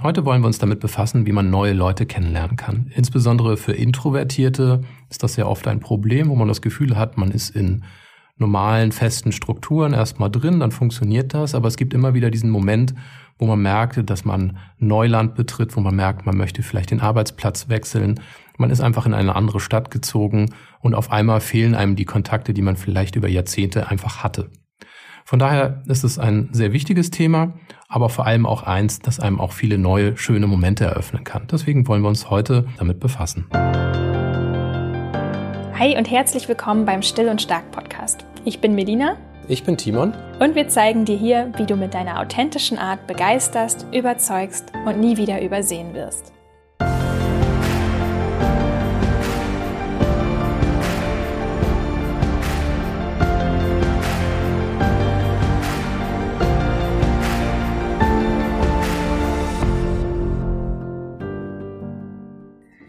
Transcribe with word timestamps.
Heute 0.00 0.24
wollen 0.24 0.42
wir 0.42 0.46
uns 0.46 0.60
damit 0.60 0.78
befassen, 0.78 1.26
wie 1.26 1.32
man 1.32 1.50
neue 1.50 1.72
Leute 1.72 2.06
kennenlernen 2.06 2.56
kann. 2.56 2.92
Insbesondere 2.94 3.56
für 3.56 3.72
Introvertierte 3.72 4.82
ist 5.10 5.24
das 5.24 5.34
ja 5.34 5.46
oft 5.46 5.66
ein 5.66 5.80
Problem, 5.80 6.28
wo 6.28 6.36
man 6.36 6.46
das 6.46 6.62
Gefühl 6.62 6.96
hat, 6.96 7.18
man 7.18 7.32
ist 7.32 7.50
in 7.50 7.82
normalen, 8.36 8.92
festen 8.92 9.32
Strukturen 9.32 9.94
erstmal 9.94 10.30
drin, 10.30 10.60
dann 10.60 10.70
funktioniert 10.70 11.34
das, 11.34 11.56
aber 11.56 11.66
es 11.66 11.76
gibt 11.76 11.94
immer 11.94 12.14
wieder 12.14 12.30
diesen 12.30 12.50
Moment, 12.50 12.94
wo 13.38 13.46
man 13.46 13.60
merkt, 13.60 14.08
dass 14.08 14.24
man 14.24 14.58
Neuland 14.78 15.34
betritt, 15.34 15.76
wo 15.76 15.80
man 15.80 15.96
merkt, 15.96 16.26
man 16.26 16.36
möchte 16.36 16.62
vielleicht 16.62 16.92
den 16.92 17.00
Arbeitsplatz 17.00 17.68
wechseln, 17.68 18.20
man 18.56 18.70
ist 18.70 18.80
einfach 18.80 19.04
in 19.04 19.14
eine 19.14 19.34
andere 19.34 19.58
Stadt 19.58 19.90
gezogen 19.90 20.54
und 20.78 20.94
auf 20.94 21.10
einmal 21.10 21.40
fehlen 21.40 21.74
einem 21.74 21.96
die 21.96 22.04
Kontakte, 22.04 22.54
die 22.54 22.62
man 22.62 22.76
vielleicht 22.76 23.16
über 23.16 23.28
Jahrzehnte 23.28 23.88
einfach 23.88 24.22
hatte. 24.22 24.48
Von 25.28 25.38
daher 25.38 25.82
ist 25.86 26.04
es 26.04 26.18
ein 26.18 26.48
sehr 26.52 26.72
wichtiges 26.72 27.10
Thema, 27.10 27.52
aber 27.86 28.08
vor 28.08 28.26
allem 28.26 28.46
auch 28.46 28.62
eins, 28.62 29.00
das 29.00 29.20
einem 29.20 29.42
auch 29.42 29.52
viele 29.52 29.76
neue, 29.76 30.16
schöne 30.16 30.46
Momente 30.46 30.86
eröffnen 30.86 31.22
kann. 31.22 31.46
Deswegen 31.52 31.86
wollen 31.86 32.00
wir 32.00 32.08
uns 32.08 32.30
heute 32.30 32.64
damit 32.78 32.98
befassen. 32.98 33.44
Hi 35.78 35.98
und 35.98 36.10
herzlich 36.10 36.48
willkommen 36.48 36.86
beim 36.86 37.02
Still 37.02 37.28
und 37.28 37.42
Stark 37.42 37.70
Podcast. 37.72 38.24
Ich 38.46 38.62
bin 38.62 38.74
Melina. 38.74 39.18
Ich 39.48 39.64
bin 39.64 39.76
Timon. 39.76 40.14
Und 40.40 40.54
wir 40.54 40.68
zeigen 40.68 41.04
dir 41.04 41.18
hier, 41.18 41.52
wie 41.58 41.66
du 41.66 41.76
mit 41.76 41.92
deiner 41.92 42.20
authentischen 42.20 42.78
Art 42.78 43.06
begeisterst, 43.06 43.86
überzeugst 43.92 44.72
und 44.86 44.98
nie 44.98 45.18
wieder 45.18 45.42
übersehen 45.42 45.92
wirst. 45.92 46.32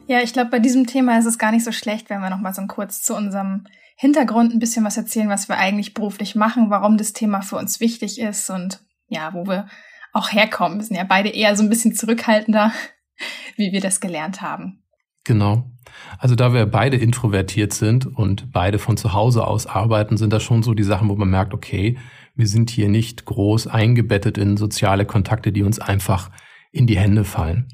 Ja, 0.09 0.23
ich 0.23 0.33
glaube, 0.33 0.49
bei 0.49 0.57
diesem 0.57 0.87
Thema 0.87 1.19
ist 1.19 1.27
es 1.27 1.37
gar 1.37 1.51
nicht 1.51 1.63
so 1.63 1.71
schlecht, 1.71 2.09
wenn 2.09 2.19
wir 2.19 2.31
noch 2.31 2.39
mal 2.39 2.51
so 2.51 2.65
kurz 2.65 3.03
zu 3.03 3.15
unserem 3.15 3.65
Hintergrund 3.95 4.51
ein 4.51 4.57
bisschen 4.57 4.83
was 4.83 4.97
erzählen, 4.97 5.29
was 5.29 5.49
wir 5.49 5.57
eigentlich 5.59 5.93
beruflich 5.93 6.33
machen, 6.33 6.71
warum 6.71 6.97
das 6.97 7.13
Thema 7.13 7.41
für 7.43 7.57
uns 7.57 7.79
wichtig 7.79 8.19
ist 8.19 8.49
und 8.49 8.79
ja, 9.07 9.35
wo 9.35 9.45
wir 9.45 9.67
auch 10.11 10.31
herkommen. 10.33 10.79
Wir 10.79 10.85
sind 10.85 10.97
ja 10.97 11.03
beide 11.03 11.29
eher 11.29 11.55
so 11.55 11.61
ein 11.61 11.69
bisschen 11.69 11.93
zurückhaltender, 11.93 12.73
wie 13.55 13.71
wir 13.71 13.81
das 13.81 13.99
gelernt 13.99 14.41
haben. 14.41 14.81
Genau. 15.25 15.69
Also 16.17 16.33
da 16.33 16.55
wir 16.55 16.65
beide 16.65 16.97
introvertiert 16.97 17.71
sind 17.71 18.07
und 18.07 18.51
beide 18.51 18.79
von 18.79 18.97
zu 18.97 19.13
Hause 19.13 19.45
aus 19.45 19.67
arbeiten, 19.67 20.17
sind 20.17 20.33
das 20.33 20.41
schon 20.41 20.63
so 20.63 20.73
die 20.73 20.81
Sachen, 20.81 21.07
wo 21.07 21.15
man 21.17 21.29
merkt, 21.29 21.53
okay, 21.53 21.99
wir 22.33 22.47
sind 22.47 22.71
hier 22.71 22.89
nicht 22.89 23.25
groß 23.25 23.67
eingebettet 23.67 24.39
in 24.39 24.57
soziale 24.57 25.05
Kontakte, 25.05 25.51
die 25.51 25.61
uns 25.61 25.77
einfach 25.77 26.31
in 26.71 26.87
die 26.87 26.97
Hände 26.97 27.25
fallen. 27.25 27.67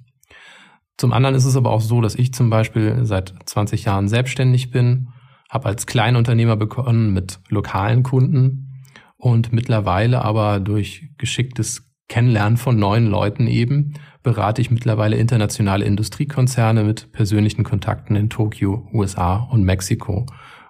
Zum 0.97 1.13
anderen 1.13 1.35
ist 1.35 1.45
es 1.45 1.55
aber 1.55 1.71
auch 1.71 1.81
so, 1.81 2.01
dass 2.01 2.15
ich 2.15 2.33
zum 2.33 2.49
Beispiel 2.49 2.99
seit 3.03 3.33
20 3.45 3.85
Jahren 3.85 4.07
selbstständig 4.07 4.71
bin, 4.71 5.09
habe 5.49 5.67
als 5.67 5.85
Kleinunternehmer 5.85 6.55
begonnen 6.55 7.13
mit 7.13 7.39
lokalen 7.49 8.03
Kunden 8.03 8.83
und 9.17 9.51
mittlerweile 9.51 10.23
aber 10.23 10.59
durch 10.59 11.09
geschicktes 11.17 11.91
Kennenlernen 12.07 12.57
von 12.57 12.77
neuen 12.77 13.07
Leuten 13.07 13.47
eben 13.47 13.95
berate 14.21 14.61
ich 14.61 14.71
mittlerweile 14.71 15.17
internationale 15.17 15.85
Industriekonzerne 15.85 16.83
mit 16.83 17.11
persönlichen 17.11 17.63
Kontakten 17.63 18.15
in 18.15 18.29
Tokio, 18.29 18.87
USA 18.93 19.37
und 19.37 19.63
Mexiko. 19.63 20.25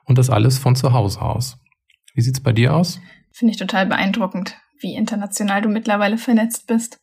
Und 0.05 0.17
das 0.17 0.29
alles 0.29 0.57
von 0.57 0.75
zu 0.75 0.93
Hause 0.93 1.21
aus. 1.21 1.57
Wie 2.13 2.21
sieht's 2.21 2.41
bei 2.41 2.53
dir 2.53 2.73
aus? 2.75 2.99
Finde 3.31 3.51
ich 3.51 3.57
total 3.57 3.85
beeindruckend, 3.85 4.55
wie 4.79 4.95
international 4.95 5.61
du 5.61 5.69
mittlerweile 5.69 6.17
vernetzt 6.17 6.67
bist. 6.67 6.97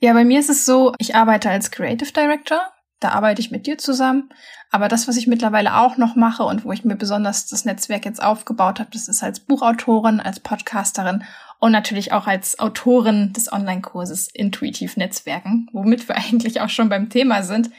Ja, 0.00 0.12
bei 0.12 0.24
mir 0.24 0.40
ist 0.40 0.50
es 0.50 0.64
so, 0.64 0.92
ich 0.98 1.14
arbeite 1.14 1.50
als 1.50 1.70
Creative 1.70 2.12
Director. 2.12 2.60
Da 3.00 3.10
arbeite 3.10 3.40
ich 3.40 3.50
mit 3.50 3.66
dir 3.66 3.78
zusammen. 3.78 4.30
Aber 4.70 4.88
das, 4.88 5.06
was 5.06 5.16
ich 5.16 5.26
mittlerweile 5.26 5.76
auch 5.76 5.96
noch 5.96 6.16
mache 6.16 6.42
und 6.42 6.64
wo 6.64 6.72
ich 6.72 6.84
mir 6.84 6.96
besonders 6.96 7.46
das 7.46 7.64
Netzwerk 7.64 8.04
jetzt 8.04 8.22
aufgebaut 8.22 8.80
habe, 8.80 8.90
das 8.92 9.08
ist 9.08 9.22
als 9.22 9.40
Buchautorin, 9.40 10.20
als 10.20 10.40
Podcasterin 10.40 11.24
und 11.58 11.72
natürlich 11.72 12.12
auch 12.12 12.26
als 12.26 12.58
Autorin 12.58 13.32
des 13.32 13.52
Online-Kurses 13.52 14.28
Intuitiv 14.32 14.96
Netzwerken, 14.96 15.68
womit 15.72 16.08
wir 16.08 16.16
eigentlich 16.16 16.60
auch 16.60 16.68
schon 16.68 16.88
beim 16.88 17.10
Thema 17.10 17.42
sind. 17.42 17.70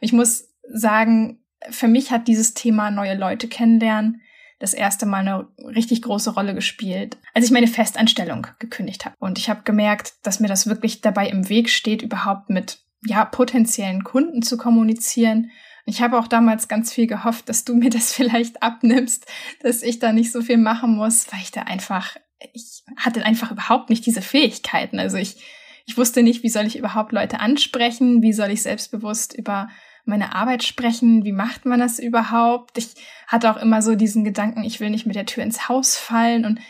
Ich 0.00 0.12
muss 0.12 0.52
sagen, 0.68 1.42
für 1.70 1.88
mich 1.88 2.10
hat 2.10 2.28
dieses 2.28 2.54
Thema 2.54 2.90
neue 2.90 3.16
Leute 3.16 3.48
kennenlernen 3.48 4.20
das 4.58 4.72
erste 4.72 5.06
Mal 5.06 5.18
eine 5.18 5.48
richtig 5.74 6.02
große 6.02 6.30
Rolle 6.30 6.54
gespielt, 6.54 7.18
als 7.34 7.44
ich 7.44 7.50
meine 7.50 7.66
Festanstellung 7.66 8.46
gekündigt 8.58 9.04
habe. 9.04 9.14
Und 9.18 9.38
ich 9.38 9.50
habe 9.50 9.62
gemerkt, 9.64 10.14
dass 10.22 10.40
mir 10.40 10.48
das 10.48 10.66
wirklich 10.66 11.02
dabei 11.02 11.28
im 11.28 11.48
Weg 11.48 11.68
steht, 11.68 12.02
überhaupt 12.02 12.48
mit 12.48 12.78
ja, 13.04 13.24
potenziellen 13.24 14.04
Kunden 14.04 14.42
zu 14.42 14.56
kommunizieren. 14.56 15.50
Ich 15.84 16.00
habe 16.00 16.18
auch 16.18 16.26
damals 16.26 16.68
ganz 16.68 16.92
viel 16.92 17.06
gehofft, 17.06 17.48
dass 17.48 17.64
du 17.64 17.74
mir 17.74 17.90
das 17.90 18.12
vielleicht 18.14 18.62
abnimmst, 18.62 19.26
dass 19.60 19.82
ich 19.82 19.98
da 19.98 20.12
nicht 20.12 20.32
so 20.32 20.42
viel 20.42 20.58
machen 20.58 20.96
muss, 20.96 21.30
weil 21.32 21.40
ich 21.42 21.50
da 21.50 21.62
einfach, 21.62 22.16
ich 22.52 22.82
hatte 22.96 23.24
einfach 23.24 23.52
überhaupt 23.52 23.90
nicht 23.90 24.06
diese 24.06 24.22
Fähigkeiten. 24.22 24.98
Also 24.98 25.18
ich, 25.18 25.36
ich 25.84 25.96
wusste 25.98 26.22
nicht, 26.22 26.42
wie 26.42 26.48
soll 26.48 26.66
ich 26.66 26.78
überhaupt 26.78 27.12
Leute 27.12 27.40
ansprechen, 27.40 28.22
wie 28.22 28.32
soll 28.32 28.50
ich 28.50 28.62
selbstbewusst 28.62 29.34
über 29.34 29.68
meine 30.06 30.34
Arbeit 30.34 30.62
sprechen, 30.62 31.24
wie 31.24 31.32
macht 31.32 31.66
man 31.66 31.80
das 31.80 31.98
überhaupt? 31.98 32.78
Ich 32.78 32.94
hatte 33.26 33.50
auch 33.50 33.56
immer 33.56 33.82
so 33.82 33.96
diesen 33.96 34.24
Gedanken, 34.24 34.64
ich 34.64 34.80
will 34.80 34.90
nicht 34.90 35.06
mit 35.06 35.16
der 35.16 35.26
Tür 35.26 35.42
ins 35.42 35.68
Haus 35.68 35.96
fallen 35.96 36.44
und 36.44 36.60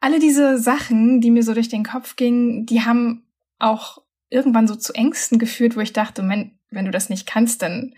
alle 0.00 0.18
diese 0.18 0.58
Sachen, 0.58 1.20
die 1.20 1.30
mir 1.30 1.42
so 1.42 1.54
durch 1.54 1.68
den 1.68 1.84
Kopf 1.84 2.16
gingen, 2.16 2.66
die 2.66 2.82
haben 2.82 3.24
auch 3.58 3.98
irgendwann 4.30 4.66
so 4.66 4.74
zu 4.74 4.92
Ängsten 4.94 5.38
geführt, 5.38 5.76
wo 5.76 5.80
ich 5.80 5.92
dachte, 5.92 6.26
wenn, 6.28 6.58
wenn 6.70 6.86
du 6.86 6.90
das 6.90 7.08
nicht 7.08 7.26
kannst, 7.26 7.62
dann 7.62 7.94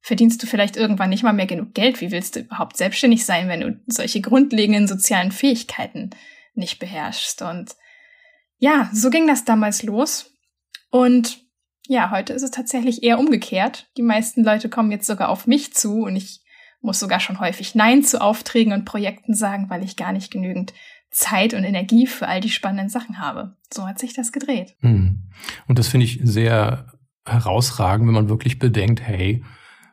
verdienst 0.00 0.42
du 0.42 0.46
vielleicht 0.46 0.76
irgendwann 0.76 1.10
nicht 1.10 1.22
mal 1.22 1.32
mehr 1.32 1.46
genug 1.46 1.72
Geld. 1.74 2.00
Wie 2.00 2.10
willst 2.10 2.36
du 2.36 2.40
überhaupt 2.40 2.76
selbstständig 2.76 3.24
sein, 3.24 3.48
wenn 3.48 3.60
du 3.60 3.80
solche 3.86 4.20
grundlegenden 4.20 4.88
sozialen 4.88 5.30
Fähigkeiten 5.30 6.10
nicht 6.54 6.78
beherrschst? 6.78 7.42
Und 7.42 7.76
ja, 8.58 8.90
so 8.92 9.10
ging 9.10 9.26
das 9.26 9.44
damals 9.44 9.82
los. 9.82 10.32
Und 10.90 11.43
ja, 11.86 12.10
heute 12.10 12.32
ist 12.32 12.42
es 12.42 12.50
tatsächlich 12.50 13.02
eher 13.02 13.18
umgekehrt. 13.18 13.88
Die 13.96 14.02
meisten 14.02 14.42
Leute 14.42 14.68
kommen 14.68 14.90
jetzt 14.90 15.06
sogar 15.06 15.28
auf 15.28 15.46
mich 15.46 15.74
zu 15.74 16.02
und 16.02 16.16
ich 16.16 16.40
muss 16.80 17.00
sogar 17.00 17.20
schon 17.20 17.40
häufig 17.40 17.74
Nein 17.74 18.02
zu 18.02 18.20
Aufträgen 18.20 18.72
und 18.72 18.84
Projekten 18.84 19.34
sagen, 19.34 19.70
weil 19.70 19.84
ich 19.84 19.96
gar 19.96 20.12
nicht 20.12 20.30
genügend 20.30 20.74
Zeit 21.10 21.54
und 21.54 21.64
Energie 21.64 22.06
für 22.06 22.26
all 22.26 22.40
die 22.40 22.50
spannenden 22.50 22.88
Sachen 22.88 23.18
habe. 23.18 23.56
So 23.72 23.86
hat 23.86 23.98
sich 23.98 24.14
das 24.14 24.32
gedreht. 24.32 24.76
Hm. 24.80 25.30
Und 25.68 25.78
das 25.78 25.88
finde 25.88 26.04
ich 26.06 26.20
sehr 26.22 26.92
herausragend, 27.24 28.06
wenn 28.06 28.14
man 28.14 28.28
wirklich 28.28 28.58
bedenkt, 28.58 29.00
hey, 29.00 29.44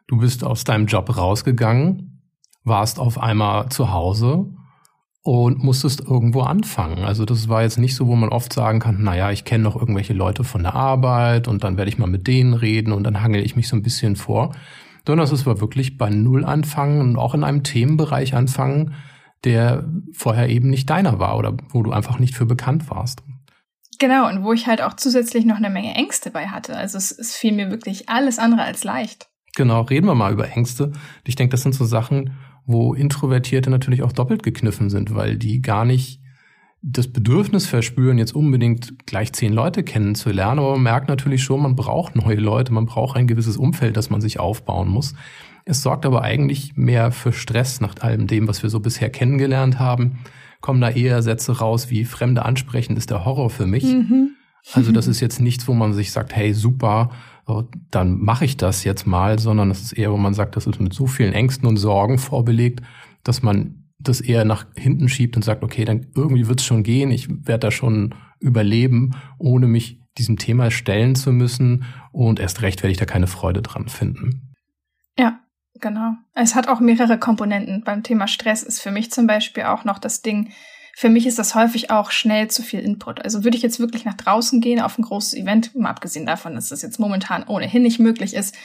du 0.08 0.18
bist 0.18 0.44
aus 0.44 0.64
deinem 0.64 0.88
Job 0.88 1.16
rausgegangen, 1.16 2.24
warst 2.64 3.00
auf 3.00 3.18
einmal 3.18 3.70
zu 3.70 3.92
Hause 3.92 4.54
und 5.24 5.64
musstest 5.64 6.02
irgendwo 6.02 6.42
anfangen. 6.42 7.04
Also 7.04 7.26
das 7.26 7.48
war 7.48 7.62
jetzt 7.62 7.78
nicht 7.78 7.96
so, 7.96 8.08
wo 8.08 8.16
man 8.16 8.30
oft 8.30 8.54
sagen 8.54 8.80
kann, 8.80 9.04
naja, 9.04 9.32
ich 9.32 9.46
kenne 9.46 9.64
noch 9.64 9.76
irgendwelche 9.76 10.14
Leute 10.14 10.44
von 10.44 10.64
der 10.64 10.74
Arbeit 10.74 11.48
und 11.48 11.64
dann 11.64 11.78
werde 11.78 11.90
ich 11.90 12.00
mal 12.00 12.08
mit 12.08 12.28
denen 12.28 12.54
reden 12.54 12.92
und 12.92 13.04
dann 13.04 13.22
hangel 13.22 13.44
ich 13.44 13.56
mich 13.56 13.68
so 13.68 13.76
ein 13.76 13.84
bisschen 13.84 14.16
vor. 14.16 14.56
Sondern 15.06 15.28
es 15.28 15.46
war 15.46 15.62
wirklich 15.62 15.98
bei 15.98 16.10
Null 16.10 16.46
anfangen 16.46 17.02
und 17.02 17.18
auch 17.18 17.34
in 17.34 17.44
einem 17.44 17.64
Themenbereich 17.64 18.36
anfangen, 18.36 18.94
der 19.44 19.86
vorher 20.14 20.50
eben 20.50 20.70
nicht 20.70 20.90
deiner 20.90 21.20
war 21.20 21.38
oder 21.38 21.56
wo 21.70 21.82
du 21.84 21.92
einfach 21.92 22.20
nicht 22.20 22.36
für 22.36 22.46
bekannt 22.46 22.90
warst. 22.90 23.24
Genau, 24.00 24.28
und 24.28 24.44
wo 24.44 24.54
ich 24.54 24.66
halt 24.66 24.82
auch 24.82 24.96
zusätzlich 24.96 25.46
noch 25.46 25.58
eine 25.58 25.70
Menge 25.70 25.94
Ängste 25.94 26.32
bei 26.32 26.48
hatte. 26.48 26.76
Also 26.76 26.98
es, 26.98 27.12
es 27.12 27.36
fiel 27.36 27.52
mir 27.52 27.70
wirklich 27.70 28.10
alles 28.10 28.40
andere 28.40 28.64
als 28.64 28.84
leicht. 28.84 29.30
Genau, 29.56 29.82
reden 29.82 30.08
wir 30.08 30.16
mal 30.16 30.32
über 30.32 30.50
Ängste. 30.50 30.92
Ich 31.24 31.36
denke, 31.36 31.52
das 31.52 31.62
sind 31.62 31.76
so 31.76 31.86
Sachen, 31.86 32.32
wo 32.66 32.94
Introvertierte 32.94 33.70
natürlich 33.70 34.04
auch 34.04 34.12
doppelt 34.12 34.44
gekniffen 34.44 34.90
sind, 34.90 35.16
weil 35.16 35.38
die 35.38 35.62
gar 35.62 35.86
nicht 35.86 36.22
das 36.84 37.08
Bedürfnis 37.08 37.68
verspüren, 37.68 38.18
jetzt 38.18 38.34
unbedingt 38.34 39.06
gleich 39.06 39.34
zehn 39.34 39.54
Leute 39.54 39.84
kennenzulernen, 39.84 40.60
aber 40.60 40.72
man 40.72 40.84
merkt 40.84 41.10
natürlich 41.10 41.44
schon, 41.44 41.62
man 41.62 41.76
braucht 41.76 42.16
neue 42.16 42.38
Leute, 42.38 42.74
man 42.74 42.86
braucht 42.86 43.18
ein 43.18 43.28
gewisses 43.28 43.58
Umfeld, 43.58 43.98
das 43.98 44.10
man 44.10 44.22
sich 44.22 44.40
aufbauen 44.40 44.90
muss. 44.90 45.14
Es 45.64 45.84
sorgt 45.84 46.08
aber 46.08 46.24
eigentlich 46.24 46.76
mehr 46.76 47.12
für 47.12 47.34
Stress 47.34 47.82
nach 47.82 47.96
allem 48.00 48.26
dem, 48.26 48.48
was 48.48 48.64
wir 48.64 48.70
so 48.72 48.80
bisher 48.80 49.12
kennengelernt 49.12 49.80
haben. 49.80 50.20
Kommen 50.60 50.82
da 50.82 50.90
eher 50.90 51.22
Sätze 51.22 51.60
raus 51.60 51.92
wie 51.92 52.04
Fremde 52.04 52.44
ansprechen 52.46 52.98
ist 52.98 53.12
der 53.12 53.26
Horror 53.26 53.52
für 53.52 53.68
mich. 53.68 53.84
Mhm. 53.84 54.32
Also 54.74 54.92
das 54.92 55.08
ist 55.08 55.20
jetzt 55.20 55.40
nichts, 55.40 55.68
wo 55.68 55.74
man 55.74 55.94
sich 55.94 56.12
sagt, 56.12 56.36
hey, 56.36 56.54
super, 56.54 57.12
dann 57.90 58.20
mache 58.20 58.46
ich 58.46 58.58
das 58.58 58.84
jetzt 58.84 59.06
mal, 59.06 59.40
sondern 59.40 59.70
das 59.70 59.82
ist 59.82 59.94
eher, 59.94 60.12
wo 60.12 60.18
man 60.18 60.34
sagt, 60.34 60.56
das 60.56 60.68
ist 60.68 60.80
mit 60.80 60.94
so 60.94 61.08
vielen 61.08 61.34
Ängsten 61.34 61.68
und 61.68 61.78
Sorgen 61.78 62.18
vorbelegt, 62.18 62.82
dass 63.24 63.42
man 63.42 63.90
das 64.00 64.22
eher 64.22 64.46
nach 64.46 64.66
hinten 64.76 65.10
schiebt 65.10 65.36
und 65.36 65.44
sagt, 65.44 65.64
okay, 65.64 65.86
dann 65.86 66.08
irgendwie 66.16 66.48
wird 66.48 66.60
es 66.60 66.66
schon 66.66 66.84
gehen, 66.84 67.12
ich 67.12 67.30
werde 67.30 67.68
da 67.68 67.72
schon 67.72 68.16
überleben, 68.40 69.12
ohne 69.38 69.68
mich 69.68 70.00
diesem 70.18 70.38
Thema 70.38 70.72
stellen 70.72 71.16
zu 71.16 71.32
müssen 71.32 71.86
und 72.12 72.40
erst 72.40 72.62
recht 72.62 72.84
werde 72.84 72.92
ich 72.92 72.98
da 72.98 73.06
keine 73.06 73.28
Freude 73.28 73.62
dran 73.62 73.88
finden. 73.88 74.54
Ja, 75.18 75.40
genau. 75.80 76.14
Es 76.34 76.56
hat 76.56 76.68
auch 76.68 76.80
mehrere 76.80 77.18
Komponenten. 77.18 77.84
Beim 77.84 78.04
Thema 78.04 78.28
Stress 78.28 78.64
ist 78.64 78.82
für 78.82 78.92
mich 78.92 79.12
zum 79.12 79.28
Beispiel 79.28 79.64
auch 79.64 79.86
noch 79.86 80.00
das 80.00 80.22
Ding, 80.22 80.52
für 81.02 81.10
mich 81.10 81.26
ist 81.26 81.40
das 81.40 81.56
häufig 81.56 81.90
auch 81.90 82.12
schnell 82.12 82.48
zu 82.50 82.62
viel 82.62 82.80
Input. 82.80 83.26
Also 83.26 83.44
würde 83.44 83.58
ich 83.58 83.64
jetzt 83.64 83.80
wirklich 83.80 84.06
nach 84.06 84.14
draußen 84.14 84.62
gehen 84.62 84.80
auf 84.80 85.00
ein 85.00 85.02
großes 85.02 85.34
Event, 85.34 85.74
mal 85.76 85.90
abgesehen 85.90 86.28
davon, 86.28 86.54
dass 86.54 86.70
das 86.70 86.84
jetzt 86.84 87.00
momentan 87.00 87.42
ohnehin 87.42 87.82
nicht 87.82 87.98
möglich 87.98 88.36
ist, 88.36 88.56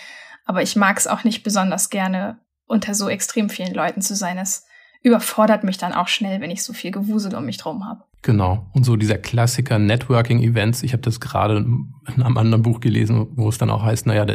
aber 0.45 0.61
ich 0.61 0.77
mag 0.77 0.99
es 0.99 1.07
auch 1.07 1.25
nicht 1.25 1.45
besonders 1.45 1.89
gerne, 1.89 2.39
unter 2.67 2.93
so 2.93 3.09
extrem 3.09 3.49
vielen 3.49 3.73
Leuten 3.73 4.03
zu 4.03 4.15
sein. 4.15 4.37
Es 4.37 4.67
überfordert 5.03 5.65
mich 5.65 5.79
dann 5.79 5.95
auch 5.95 6.09
schnell, 6.09 6.43
wenn 6.43 6.51
ich 6.51 6.63
so 6.63 6.75
viel 6.75 6.91
Gewusel 6.91 7.35
um 7.35 7.47
mich 7.47 7.57
drum 7.57 7.87
habe. 7.87 8.03
Genau. 8.21 8.67
Und 8.75 8.85
so 8.85 8.97
dieser 8.97 9.17
Klassiker 9.17 9.79
Networking-Events, 9.79 10.83
ich 10.83 10.93
habe 10.93 11.01
das 11.03 11.21
gerade 11.21 11.57
in 11.57 12.23
einem 12.23 12.37
anderen 12.37 12.63
Buch 12.63 12.81
gelesen, 12.81 13.29
wo 13.35 13.49
es 13.49 13.57
dann 13.57 13.71
auch 13.71 13.83
heißt, 13.83 14.05
naja, 14.05 14.27
da 14.27 14.35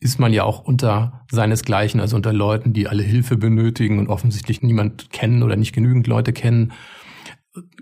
ist 0.00 0.18
man 0.18 0.32
ja 0.32 0.42
auch 0.42 0.64
unter 0.64 1.24
seinesgleichen, 1.30 2.00
also 2.00 2.16
unter 2.16 2.32
Leuten, 2.32 2.72
die 2.72 2.88
alle 2.88 3.04
Hilfe 3.04 3.36
benötigen 3.36 4.00
und 4.00 4.08
offensichtlich 4.08 4.62
niemand 4.62 5.10
kennen 5.12 5.44
oder 5.44 5.54
nicht 5.54 5.72
genügend 5.72 6.08
Leute 6.08 6.32
kennen. 6.32 6.72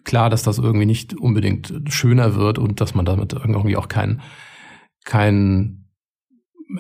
Klar, 0.04 0.30
dass 0.30 0.42
das 0.42 0.58
irgendwie 0.58 0.86
nicht 0.86 1.14
unbedingt 1.14 1.72
schöner 1.88 2.34
wird 2.34 2.58
und 2.58 2.80
dass 2.80 2.94
man 2.94 3.04
damit 3.04 3.32
irgendwie 3.32 3.76
auch 3.76 3.88
kein, 3.88 4.20
kein 5.04 5.86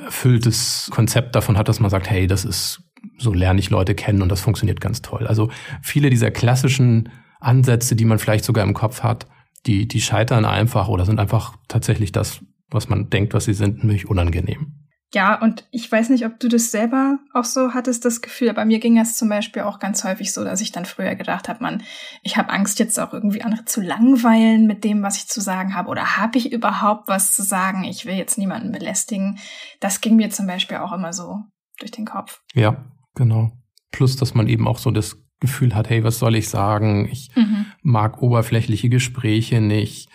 erfülltes 0.04 0.88
Konzept 0.90 1.34
davon 1.34 1.56
hat, 1.56 1.68
dass 1.68 1.80
man 1.80 1.90
sagt, 1.90 2.10
hey, 2.10 2.26
das 2.26 2.44
ist, 2.44 2.82
so 3.18 3.32
lerne 3.32 3.60
ich 3.60 3.70
Leute 3.70 3.94
kennen 3.94 4.22
und 4.22 4.30
das 4.30 4.40
funktioniert 4.40 4.80
ganz 4.80 5.02
toll. 5.02 5.26
Also 5.26 5.50
viele 5.82 6.10
dieser 6.10 6.30
klassischen 6.30 7.10
Ansätze, 7.40 7.96
die 7.96 8.04
man 8.04 8.18
vielleicht 8.18 8.44
sogar 8.44 8.64
im 8.64 8.74
Kopf 8.74 9.02
hat, 9.02 9.26
die, 9.66 9.88
die 9.88 10.00
scheitern 10.00 10.44
einfach 10.44 10.88
oder 10.88 11.04
sind 11.04 11.20
einfach 11.20 11.56
tatsächlich 11.68 12.12
das, 12.12 12.40
was 12.70 12.88
man 12.88 13.10
denkt, 13.10 13.34
was 13.34 13.44
sie 13.44 13.54
sind, 13.54 13.78
nämlich 13.78 14.08
unangenehm. 14.08 14.77
Ja, 15.14 15.40
und 15.40 15.64
ich 15.70 15.90
weiß 15.90 16.10
nicht, 16.10 16.26
ob 16.26 16.38
du 16.38 16.48
das 16.48 16.70
selber 16.70 17.18
auch 17.32 17.44
so 17.44 17.72
hattest, 17.72 18.04
das 18.04 18.20
Gefühl. 18.20 18.50
Aber 18.50 18.66
mir 18.66 18.78
ging 18.78 18.98
es 18.98 19.16
zum 19.16 19.30
Beispiel 19.30 19.62
auch 19.62 19.78
ganz 19.78 20.04
häufig 20.04 20.34
so, 20.34 20.44
dass 20.44 20.60
ich 20.60 20.70
dann 20.70 20.84
früher 20.84 21.14
gedacht 21.14 21.48
habe, 21.48 21.62
man, 21.62 21.82
ich 22.22 22.36
habe 22.36 22.50
Angst, 22.50 22.78
jetzt 22.78 23.00
auch 23.00 23.14
irgendwie 23.14 23.42
andere 23.42 23.64
zu 23.64 23.80
langweilen 23.80 24.66
mit 24.66 24.84
dem, 24.84 25.02
was 25.02 25.16
ich 25.16 25.26
zu 25.26 25.40
sagen 25.40 25.74
habe. 25.74 25.88
Oder 25.88 26.18
habe 26.18 26.36
ich 26.36 26.52
überhaupt 26.52 27.08
was 27.08 27.34
zu 27.34 27.42
sagen? 27.42 27.84
Ich 27.84 28.04
will 28.04 28.16
jetzt 28.16 28.36
niemanden 28.36 28.70
belästigen. 28.70 29.38
Das 29.80 30.02
ging 30.02 30.16
mir 30.16 30.28
zum 30.28 30.46
Beispiel 30.46 30.76
auch 30.76 30.92
immer 30.92 31.14
so 31.14 31.38
durch 31.78 31.90
den 31.90 32.04
Kopf. 32.04 32.42
Ja, 32.52 32.84
genau. 33.14 33.52
Plus, 33.90 34.16
dass 34.16 34.34
man 34.34 34.46
eben 34.46 34.68
auch 34.68 34.78
so 34.78 34.90
das 34.90 35.16
Gefühl 35.40 35.74
hat, 35.74 35.88
hey, 35.88 36.04
was 36.04 36.18
soll 36.18 36.36
ich 36.36 36.50
sagen? 36.50 37.08
Ich 37.10 37.30
mhm. 37.34 37.64
mag 37.80 38.20
oberflächliche 38.20 38.90
Gespräche 38.90 39.62
nicht 39.62 40.10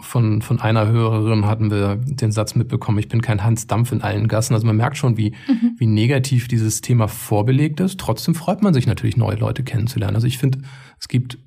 von, 0.00 0.42
von 0.42 0.60
einer 0.60 0.86
Hörerin 0.86 1.44
hatten 1.46 1.70
wir 1.72 1.96
den 1.96 2.30
Satz 2.30 2.54
mitbekommen, 2.54 2.98
ich 2.98 3.08
bin 3.08 3.20
kein 3.20 3.42
Hans 3.42 3.66
Dampf 3.66 3.90
in 3.90 4.00
allen 4.00 4.28
Gassen. 4.28 4.54
Also 4.54 4.66
man 4.66 4.76
merkt 4.76 4.96
schon, 4.96 5.16
wie, 5.16 5.34
mhm. 5.48 5.74
wie 5.78 5.86
negativ 5.86 6.46
dieses 6.46 6.82
Thema 6.82 7.08
vorbelegt 7.08 7.80
ist. 7.80 7.98
Trotzdem 7.98 8.36
freut 8.36 8.62
man 8.62 8.74
sich 8.74 8.86
natürlich, 8.86 9.16
neue 9.16 9.36
Leute 9.36 9.64
kennenzulernen. 9.64 10.14
Also 10.14 10.28
ich 10.28 10.38
finde, 10.38 10.60
es 11.00 11.08
gibt 11.08 11.38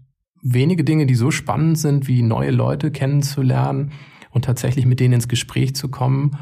wenige 0.42 0.84
Dinge, 0.84 1.06
die 1.06 1.16
so 1.16 1.32
spannend 1.32 1.78
sind, 1.78 2.08
wie 2.08 2.22
neue 2.22 2.52
Leute 2.52 2.92
kennenzulernen 2.92 3.94
und 4.32 4.46
tatsächlich 4.46 4.86
mit 4.86 5.00
denen 5.00 5.14
ins 5.14 5.30
Gespräch 5.30 5.76
zu 5.76 5.88
kommen. 5.90 6.38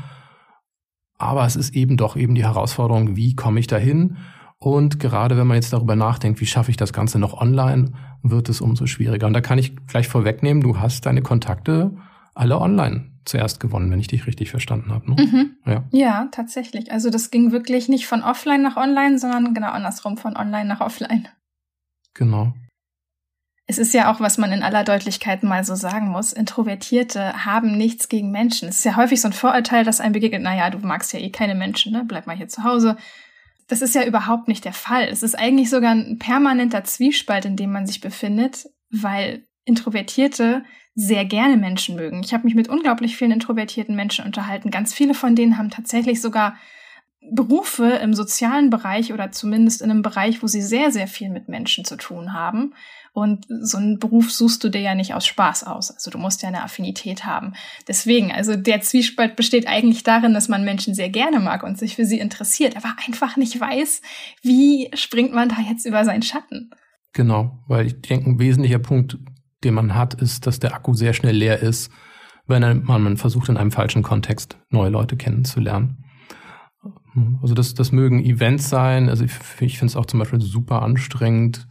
Aber 1.19 1.45
es 1.45 1.55
ist 1.55 1.75
eben 1.75 1.95
doch 1.95 2.15
eben 2.15 2.33
die 2.33 2.43
Herausforderung, 2.43 3.15
wie 3.15 3.35
komme 3.35 3.59
ich 3.59 3.67
dahin? 3.67 4.17
Und 4.59 4.99
gerade 4.99 5.37
wenn 5.37 5.47
man 5.47 5.55
jetzt 5.55 5.73
darüber 5.73 5.95
nachdenkt, 5.95 6.41
wie 6.41 6.45
schaffe 6.45 6.71
ich 6.71 6.77
das 6.77 6.93
Ganze 6.93 7.19
noch 7.19 7.39
online, 7.39 7.91
wird 8.23 8.49
es 8.49 8.61
umso 8.61 8.87
schwieriger. 8.87 9.27
Und 9.27 9.33
da 9.33 9.41
kann 9.41 9.59
ich 9.59 9.75
gleich 9.87 10.07
vorwegnehmen, 10.07 10.63
du 10.63 10.79
hast 10.79 11.05
deine 11.05 11.21
Kontakte 11.21 11.91
alle 12.33 12.59
online 12.59 13.11
zuerst 13.25 13.59
gewonnen, 13.59 13.91
wenn 13.91 13.99
ich 13.99 14.07
dich 14.07 14.25
richtig 14.25 14.49
verstanden 14.49 14.91
habe. 14.91 15.13
Ne? 15.13 15.23
Mhm. 15.23 15.55
Ja. 15.65 15.83
ja, 15.91 16.27
tatsächlich. 16.31 16.91
Also 16.91 17.09
das 17.09 17.29
ging 17.29 17.51
wirklich 17.51 17.89
nicht 17.89 18.07
von 18.07 18.23
offline 18.23 18.61
nach 18.61 18.77
online, 18.77 19.19
sondern 19.19 19.53
genau 19.53 19.69
andersrum, 19.69 20.17
von 20.17 20.35
online 20.35 20.65
nach 20.65 20.81
offline. 20.81 21.27
Genau. 22.13 22.53
Es 23.69 23.77
ist 23.77 23.93
ja 23.93 24.11
auch, 24.11 24.21
was 24.21 24.37
man 24.37 24.53
in 24.53 24.63
aller 24.63 24.85
Deutlichkeit 24.85 25.43
mal 25.43 25.65
so 25.65 25.75
sagen 25.75 26.07
muss. 26.07 26.31
Introvertierte 26.31 27.45
haben 27.45 27.77
nichts 27.77 28.07
gegen 28.07 28.31
Menschen. 28.31 28.69
Es 28.69 28.77
ist 28.77 28.85
ja 28.85 28.95
häufig 28.95 29.19
so 29.19 29.27
ein 29.27 29.33
Vorurteil, 29.33 29.83
dass 29.83 29.99
einem 29.99 30.13
begegnet, 30.13 30.41
naja, 30.41 30.69
du 30.69 30.79
magst 30.79 31.11
ja 31.11 31.19
eh 31.19 31.29
keine 31.31 31.53
Menschen, 31.53 31.91
ne? 31.91 32.05
Bleib 32.07 32.27
mal 32.27 32.37
hier 32.37 32.47
zu 32.47 32.63
Hause. 32.63 32.95
Das 33.67 33.81
ist 33.81 33.95
ja 33.95 34.05
überhaupt 34.05 34.47
nicht 34.47 34.65
der 34.65 34.73
Fall. 34.73 35.07
Es 35.09 35.23
ist 35.23 35.35
eigentlich 35.35 35.69
sogar 35.69 35.91
ein 35.91 36.19
permanenter 36.19 36.83
Zwiespalt, 36.83 37.45
in 37.45 37.57
dem 37.57 37.71
man 37.71 37.85
sich 37.85 38.01
befindet, 38.01 38.65
weil 38.89 39.45
Introvertierte 39.65 40.63
sehr 40.95 41.25
gerne 41.25 41.57
Menschen 41.57 41.95
mögen. 41.95 42.21
Ich 42.23 42.33
habe 42.33 42.45
mich 42.45 42.55
mit 42.55 42.69
unglaublich 42.69 43.17
vielen 43.17 43.31
introvertierten 43.31 43.95
Menschen 43.95 44.25
unterhalten. 44.25 44.71
Ganz 44.71 44.93
viele 44.93 45.13
von 45.13 45.35
denen 45.35 45.57
haben 45.57 45.69
tatsächlich 45.69 46.21
sogar 46.21 46.55
Berufe 47.31 47.85
im 48.01 48.13
sozialen 48.13 48.69
Bereich 48.69 49.11
oder 49.11 49.31
zumindest 49.31 49.81
in 49.81 49.91
einem 49.91 50.01
Bereich, 50.01 50.41
wo 50.43 50.47
sie 50.47 50.61
sehr, 50.61 50.91
sehr 50.91 51.07
viel 51.07 51.29
mit 51.29 51.49
Menschen 51.49 51.83
zu 51.83 51.97
tun 51.97 52.33
haben. 52.33 52.73
Und 53.13 53.47
so 53.49 53.77
einen 53.77 53.97
Beruf 53.97 54.31
suchst 54.31 54.63
du 54.63 54.69
dir 54.69 54.81
ja 54.81 54.93
nicht 54.93 55.15
aus 55.15 55.25
Spaß 55.25 55.65
aus. 55.65 55.89
Also 55.91 56.11
du 56.11 56.19
musst 56.19 56.43
ja 56.43 56.49
eine 56.49 56.63
Affinität 56.63 57.25
haben. 57.25 57.53
Deswegen, 57.87 58.31
also 58.31 58.55
der 58.55 58.81
Zwiespalt 58.81 59.35
besteht 59.35 59.67
eigentlich 59.67 60.03
darin, 60.03 60.35
dass 60.35 60.47
man 60.47 60.63
Menschen 60.63 60.93
sehr 60.93 61.09
gerne 61.09 61.39
mag 61.39 61.63
und 61.63 61.79
sich 61.79 61.95
für 61.95 62.05
sie 62.05 62.19
interessiert, 62.19 62.77
aber 62.77 62.95
einfach 63.07 63.35
nicht 63.35 63.59
weiß, 63.59 64.01
wie 64.43 64.91
springt 64.93 65.33
man 65.33 65.49
da 65.49 65.57
jetzt 65.67 65.85
über 65.85 66.05
seinen 66.05 66.21
Schatten. 66.21 66.69
Genau, 67.13 67.57
weil 67.67 67.87
ich 67.87 68.01
denke, 68.01 68.29
ein 68.29 68.39
wesentlicher 68.39 68.79
Punkt, 68.79 69.17
den 69.63 69.73
man 69.73 69.95
hat, 69.95 70.13
ist, 70.13 70.45
dass 70.45 70.59
der 70.59 70.75
Akku 70.75 70.93
sehr 70.93 71.13
schnell 71.13 71.35
leer 71.35 71.59
ist, 71.59 71.91
wenn 72.45 72.83
man 72.83 73.17
versucht, 73.17 73.49
in 73.49 73.57
einem 73.57 73.71
falschen 73.71 74.03
Kontext 74.03 74.57
neue 74.69 74.89
Leute 74.89 75.17
kennenzulernen. 75.17 76.03
Also 77.41 77.53
das, 77.53 77.73
das 77.73 77.91
mögen 77.91 78.23
Events 78.23 78.69
sein. 78.69 79.09
Also 79.09 79.25
ich, 79.25 79.31
ich 79.59 79.77
finde 79.77 79.91
es 79.91 79.95
auch 79.95 80.05
zum 80.05 80.19
Beispiel 80.19 80.41
super 80.41 80.81
anstrengend, 80.81 81.67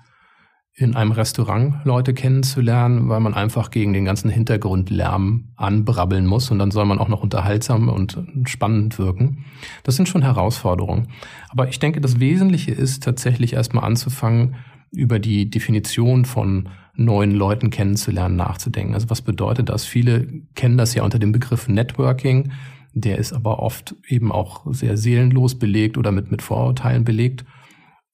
in 0.78 0.94
einem 0.94 1.12
Restaurant 1.12 1.76
Leute 1.84 2.12
kennenzulernen, 2.12 3.08
weil 3.08 3.20
man 3.20 3.32
einfach 3.32 3.70
gegen 3.70 3.94
den 3.94 4.04
ganzen 4.04 4.28
Hintergrundlärm 4.28 5.48
anbrabbeln 5.56 6.26
muss 6.26 6.50
und 6.50 6.58
dann 6.58 6.70
soll 6.70 6.84
man 6.84 6.98
auch 6.98 7.08
noch 7.08 7.22
unterhaltsam 7.22 7.88
und 7.88 8.22
spannend 8.44 8.98
wirken. 8.98 9.46
Das 9.84 9.96
sind 9.96 10.06
schon 10.06 10.20
Herausforderungen. 10.20 11.08
Aber 11.48 11.69
ich 11.69 11.78
denke, 11.78 12.02
das 12.02 12.20
Wesentliche 12.20 12.72
ist 12.72 13.02
tatsächlich 13.02 13.54
erstmal 13.54 13.84
anzufangen, 13.84 14.56
über 14.93 15.19
die 15.19 15.48
Definition 15.48 16.26
von 16.26 16.69
neuen 16.94 17.31
Leuten 17.31 17.70
kennenzulernen, 17.70 18.37
nachzudenken. 18.37 18.94
Also 18.94 19.08
was 19.08 19.22
bedeutet 19.22 19.70
das? 19.70 19.87
Viele 19.87 20.26
kennen 20.54 20.76
das 20.76 20.94
ja 20.94 21.02
unter 21.04 21.19
dem 21.19 21.32
Begriff 21.32 21.69
Networking. 21.69 22.52
Der 22.98 23.19
ist 23.19 23.34
aber 23.34 23.58
oft 23.58 23.94
eben 24.08 24.32
auch 24.32 24.64
sehr 24.72 24.96
seelenlos 24.96 25.58
belegt 25.58 25.98
oder 25.98 26.12
mit, 26.12 26.31
mit 26.31 26.40
Vorurteilen 26.40 27.04
belegt. 27.04 27.44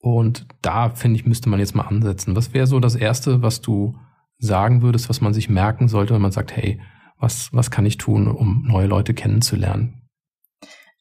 Und 0.01 0.49
da, 0.61 0.91
finde 0.91 1.21
ich, 1.21 1.25
müsste 1.25 1.49
man 1.49 1.61
jetzt 1.61 1.77
mal 1.77 1.85
ansetzen. 1.85 2.35
Was 2.35 2.53
wäre 2.53 2.67
so 2.67 2.81
das 2.81 2.97
Erste, 2.97 3.43
was 3.43 3.61
du 3.61 3.97
sagen 4.39 4.83
würdest, 4.83 5.09
was 5.09 5.21
man 5.21 5.33
sich 5.33 5.49
merken 5.49 5.87
sollte, 5.87 6.15
wenn 6.15 6.21
man 6.21 6.33
sagt, 6.33 6.57
hey, 6.57 6.81
was, 7.17 7.53
was 7.53 7.71
kann 7.71 7.87
ich 7.87 7.97
tun, 7.97 8.27
um 8.27 8.65
neue 8.67 8.89
Leute 8.89 9.15
kennenzulernen? 9.15 10.03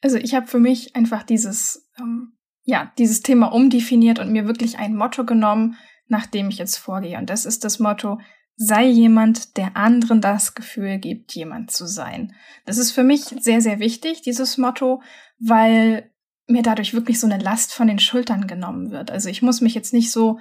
Also 0.01 0.17
ich 0.17 0.35
habe 0.35 0.45
für 0.45 0.59
mich 0.59 0.95
einfach 0.95 1.23
dieses, 1.23 1.89
ähm, 2.00 2.33
ja, 2.63 2.91
dieses 3.00 3.21
Thema 3.21 3.47
umdefiniert 3.47 4.19
und 4.19 4.31
mir 4.31 4.45
wirklich 4.45 4.77
ein 4.77 4.95
Motto 4.95 5.25
genommen, 5.25 5.75
nach 6.07 6.27
dem 6.27 6.50
ich 6.50 6.59
jetzt 6.59 6.77
vorgehe. 6.77 7.17
Und 7.17 7.31
das 7.31 7.47
ist 7.47 7.63
das 7.63 7.79
Motto, 7.79 8.19
sei 8.55 8.86
jemand, 8.86 9.58
der 9.58 9.75
anderen 9.75 10.22
das 10.22 10.53
Gefühl 10.53 11.00
gibt, 11.00 11.34
jemand 11.34 11.72
zu 11.72 11.88
sein. 11.88 12.34
Das 12.65 12.77
ist 12.77 12.91
für 12.91 13.03
mich 13.03 13.22
sehr, 13.22 13.62
sehr 13.62 13.79
wichtig, 13.79 14.22
dieses 14.22 14.58
Motto, 14.58 15.01
weil 15.39 16.12
mir 16.48 16.62
dadurch 16.62 16.93
wirklich 16.93 17.20
so 17.20 17.27
eine 17.27 17.41
Last 17.41 17.74
von 17.74 17.88
den 17.88 18.00
Schultern 18.00 18.48
genommen 18.48 18.91
wird. 18.91 19.10
Also 19.10 19.29
ich 19.29 19.41
muss 19.41 19.62
mich 19.62 19.74
jetzt 19.74 19.93
nicht 19.93 20.12
so, 20.12 20.39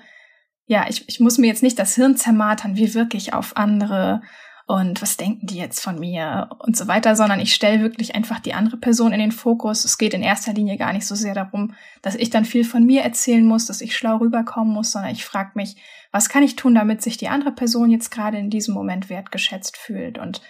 ja, 0.66 0.86
ich, 0.88 1.08
ich 1.08 1.20
muss 1.20 1.38
mir 1.38 1.46
jetzt 1.46 1.62
nicht 1.62 1.78
das 1.78 1.94
Hirn 1.94 2.16
zermartern, 2.16 2.76
wie 2.76 2.94
wirklich 2.94 3.32
auf 3.32 3.56
andere 3.56 4.22
und 4.66 5.02
was 5.02 5.16
denken 5.16 5.48
die 5.48 5.56
jetzt 5.56 5.80
von 5.80 5.98
mir 5.98 6.48
und 6.60 6.76
so 6.76 6.86
weiter, 6.86 7.16
sondern 7.16 7.40
ich 7.40 7.54
stelle 7.54 7.80
wirklich 7.82 8.14
einfach 8.14 8.38
die 8.38 8.54
andere 8.54 8.76
Person 8.76 9.12
in 9.12 9.18
den 9.18 9.32
Fokus. 9.32 9.84
Es 9.84 9.98
geht 9.98 10.14
in 10.14 10.22
erster 10.22 10.52
Linie 10.52 10.76
gar 10.76 10.92
nicht 10.92 11.08
so 11.08 11.16
sehr 11.16 11.34
darum, 11.34 11.74
dass 12.02 12.14
ich 12.14 12.30
dann 12.30 12.44
viel 12.44 12.64
von 12.64 12.86
mir 12.86 13.02
erzählen 13.02 13.44
muss, 13.44 13.66
dass 13.66 13.80
ich 13.80 13.96
schlau 13.96 14.18
rüberkommen 14.18 14.72
muss, 14.72 14.92
sondern 14.92 15.10
ich 15.10 15.24
frage 15.24 15.50
mich, 15.54 15.74
was 16.12 16.28
kann 16.28 16.42
ich 16.42 16.56
tun, 16.56 16.74
damit 16.74 17.02
sich 17.02 17.16
die 17.16 17.28
andere 17.28 17.52
Person 17.52 17.90
jetzt 17.90 18.10
gerade 18.10 18.38
in 18.38 18.50
diesem 18.50 18.74
Moment 18.74 19.08
wertgeschätzt 19.08 19.76
fühlt 19.76 20.18
und 20.18 20.40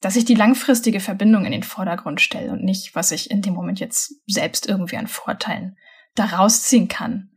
dass 0.00 0.16
ich 0.16 0.24
die 0.24 0.34
langfristige 0.34 1.00
Verbindung 1.00 1.44
in 1.46 1.52
den 1.52 1.62
Vordergrund 1.62 2.20
stelle 2.20 2.52
und 2.52 2.62
nicht, 2.62 2.94
was 2.94 3.12
ich 3.12 3.30
in 3.30 3.42
dem 3.42 3.54
Moment 3.54 3.80
jetzt 3.80 4.14
selbst 4.26 4.68
irgendwie 4.68 4.98
an 4.98 5.06
Vorteilen 5.06 5.76
daraus 6.14 6.62
ziehen 6.62 6.88
kann 6.88 7.30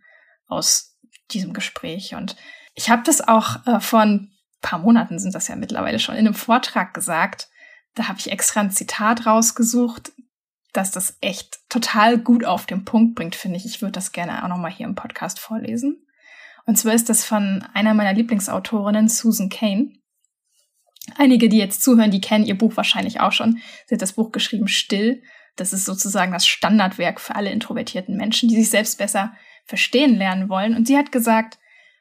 aus 0.48 0.98
diesem 1.32 1.54
Gespräch. 1.54 2.16
Und 2.16 2.36
ich 2.76 2.90
habe 2.90 3.04
das 3.04 3.22
auch 3.26 3.66
äh, 3.66 3.80
vor 3.80 4.02
ein 4.02 4.32
paar 4.62 4.80
Monaten 4.80 5.20
sind 5.20 5.36
das 5.36 5.48
ja 5.48 5.56
mittlerweile 5.56 6.00
schon 6.00 6.16
in 6.16 6.26
einem 6.26 6.36
Vortrag 6.36 6.94
gesagt. 6.94 7.50
Da 7.96 8.08
habe 8.08 8.20
ich 8.20 8.32
extra 8.32 8.60
ein 8.60 8.72
Zitat 8.72 9.26
rausgesucht, 9.26 10.12
dass 10.74 10.92
das 10.92 11.18
echt 11.22 11.60
total 11.70 12.18
gut 12.18 12.44
auf 12.44 12.66
den 12.66 12.84
Punkt 12.84 13.16
bringt, 13.16 13.36
finde 13.36 13.58
ich. 13.58 13.66
Ich 13.66 13.82
würde 13.82 13.94
das 13.94 14.12
gerne 14.12 14.44
auch 14.44 14.50
nochmal 14.50 14.72
hier 14.72 14.86
im 14.86 14.96
Podcast 14.96 15.40
vorlesen. 15.40 16.06
Und 16.70 16.76
zwar 16.76 16.94
ist 16.94 17.10
das 17.10 17.26
von 17.26 17.66
einer 17.74 17.96
meiner 17.96 18.14
Lieblingsautorinnen, 18.14 19.08
Susan 19.08 19.50
Kane. 19.50 19.92
Einige, 21.16 21.50
die 21.50 21.58
jetzt 21.58 21.82
zuhören, 21.82 22.12
die 22.12 22.22
kennen 22.22 22.46
ihr 22.46 22.56
Buch 22.56 22.78
wahrscheinlich 22.78 23.22
auch 23.22 23.32
schon. 23.32 23.58
Sie 23.88 23.96
hat 23.96 24.04
das 24.04 24.14
Buch 24.14 24.32
geschrieben 24.32 24.68
Still. 24.68 25.24
Das 25.56 25.74
ist 25.74 25.86
sozusagen 25.86 26.32
das 26.32 26.46
Standardwerk 26.46 27.20
für 27.22 27.34
alle 27.34 27.52
introvertierten 27.52 28.16
Menschen, 28.16 28.50
die 28.50 28.56
sich 28.56 28.70
selbst 28.70 29.00
besser 29.00 29.34
verstehen 29.66 30.16
lernen 30.16 30.48
wollen. 30.48 30.76
Und 30.76 30.86
sie 30.86 30.96
hat 30.96 31.12
gesagt, 31.12 31.58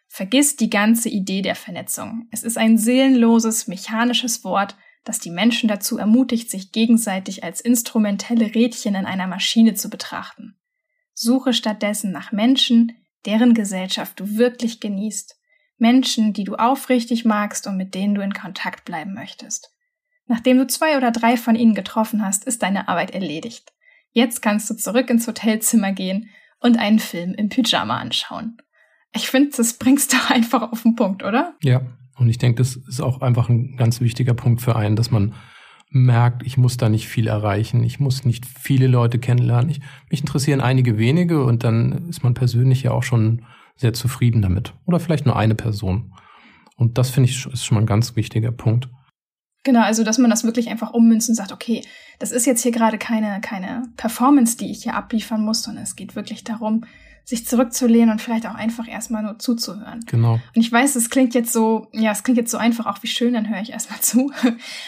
Vergiss 0.06 0.56
die 0.56 0.68
ganze 0.68 1.08
Idee 1.08 1.40
der 1.40 1.54
Vernetzung. 1.54 2.28
Es 2.30 2.42
ist 2.42 2.58
ein 2.58 2.76
seelenloses, 2.76 3.68
mechanisches 3.68 4.44
Wort, 4.44 4.76
das 5.02 5.18
die 5.18 5.30
Menschen 5.30 5.70
dazu 5.70 5.96
ermutigt, 5.96 6.50
sich 6.50 6.72
gegenseitig 6.72 7.42
als 7.42 7.62
instrumentelle 7.62 8.54
Rädchen 8.54 8.94
in 8.94 9.06
einer 9.06 9.28
Maschine 9.28 9.72
zu 9.72 9.88
betrachten. 9.88 10.58
Suche 11.14 11.54
stattdessen 11.54 12.12
nach 12.12 12.32
Menschen, 12.32 12.92
deren 13.26 13.54
Gesellschaft 13.54 14.20
du 14.20 14.36
wirklich 14.36 14.80
genießt. 14.80 15.36
Menschen, 15.78 16.32
die 16.32 16.44
du 16.44 16.56
aufrichtig 16.56 17.24
magst 17.24 17.66
und 17.66 17.76
mit 17.76 17.94
denen 17.94 18.14
du 18.14 18.20
in 18.20 18.32
Kontakt 18.32 18.84
bleiben 18.84 19.14
möchtest. 19.14 19.72
Nachdem 20.26 20.58
du 20.58 20.66
zwei 20.66 20.96
oder 20.96 21.10
drei 21.10 21.36
von 21.36 21.56
ihnen 21.56 21.74
getroffen 21.74 22.24
hast, 22.24 22.44
ist 22.44 22.62
deine 22.62 22.88
Arbeit 22.88 23.12
erledigt. 23.12 23.72
Jetzt 24.12 24.42
kannst 24.42 24.68
du 24.68 24.74
zurück 24.74 25.08
ins 25.10 25.26
Hotelzimmer 25.26 25.92
gehen 25.92 26.28
und 26.60 26.78
einen 26.78 26.98
Film 26.98 27.34
im 27.34 27.48
Pyjama 27.48 27.98
anschauen. 27.98 28.58
Ich 29.14 29.28
finde, 29.28 29.56
das 29.56 29.74
bringst 29.74 30.12
du 30.12 30.16
einfach 30.28 30.72
auf 30.72 30.82
den 30.82 30.96
Punkt, 30.96 31.22
oder? 31.22 31.54
Ja, 31.62 31.82
und 32.18 32.28
ich 32.28 32.38
denke, 32.38 32.58
das 32.58 32.76
ist 32.76 33.00
auch 33.00 33.20
einfach 33.20 33.48
ein 33.48 33.76
ganz 33.76 34.00
wichtiger 34.00 34.34
Punkt 34.34 34.60
für 34.60 34.76
einen, 34.76 34.96
dass 34.96 35.10
man 35.10 35.34
merkt, 35.90 36.46
ich 36.46 36.58
muss 36.58 36.76
da 36.76 36.88
nicht 36.88 37.08
viel 37.08 37.28
erreichen, 37.28 37.82
ich 37.82 37.98
muss 38.00 38.24
nicht 38.24 38.46
viele 38.46 38.86
Leute 38.86 39.18
kennenlernen. 39.18 39.70
Ich, 39.70 39.80
mich 40.10 40.20
interessieren 40.20 40.60
einige 40.60 40.98
wenige 40.98 41.44
und 41.44 41.64
dann 41.64 42.08
ist 42.08 42.22
man 42.22 42.34
persönlich 42.34 42.82
ja 42.82 42.90
auch 42.90 43.02
schon 43.02 43.44
sehr 43.76 43.92
zufrieden 43.92 44.42
damit. 44.42 44.74
Oder 44.86 45.00
vielleicht 45.00 45.24
nur 45.24 45.36
eine 45.36 45.54
Person. 45.54 46.12
Und 46.76 46.98
das 46.98 47.10
finde 47.10 47.30
ich 47.30 47.46
ist 47.46 47.64
schon 47.64 47.76
mal 47.76 47.82
ein 47.82 47.86
ganz 47.86 48.16
wichtiger 48.16 48.52
Punkt. 48.52 48.88
Genau, 49.64 49.82
also 49.82 50.04
dass 50.04 50.18
man 50.18 50.30
das 50.30 50.44
wirklich 50.44 50.68
einfach 50.68 50.92
ummünzt 50.92 51.28
und 51.28 51.34
sagt, 51.34 51.52
okay, 51.52 51.82
das 52.18 52.32
ist 52.32 52.46
jetzt 52.46 52.62
hier 52.62 52.72
gerade 52.72 52.98
keine, 52.98 53.40
keine 53.40 53.84
Performance, 53.96 54.56
die 54.56 54.70
ich 54.70 54.82
hier 54.82 54.94
abliefern 54.94 55.44
muss, 55.44 55.62
sondern 55.62 55.84
es 55.84 55.96
geht 55.96 56.16
wirklich 56.16 56.44
darum, 56.44 56.84
sich 57.28 57.46
zurückzulehnen 57.46 58.08
und 58.08 58.22
vielleicht 58.22 58.46
auch 58.46 58.54
einfach 58.54 58.88
erstmal 58.88 59.22
nur 59.22 59.38
zuzuhören. 59.38 60.00
Genau. 60.06 60.40
Und 60.56 60.62
ich 60.62 60.72
weiß, 60.72 60.96
es 60.96 61.10
klingt 61.10 61.34
jetzt 61.34 61.52
so, 61.52 61.88
ja, 61.92 62.10
es 62.10 62.22
klingt 62.22 62.38
jetzt 62.38 62.50
so 62.50 62.56
einfach, 62.56 62.86
auch 62.86 63.02
wie 63.02 63.06
schön, 63.06 63.34
dann 63.34 63.50
höre 63.50 63.60
ich 63.60 63.70
erstmal 63.70 64.00
zu. 64.00 64.32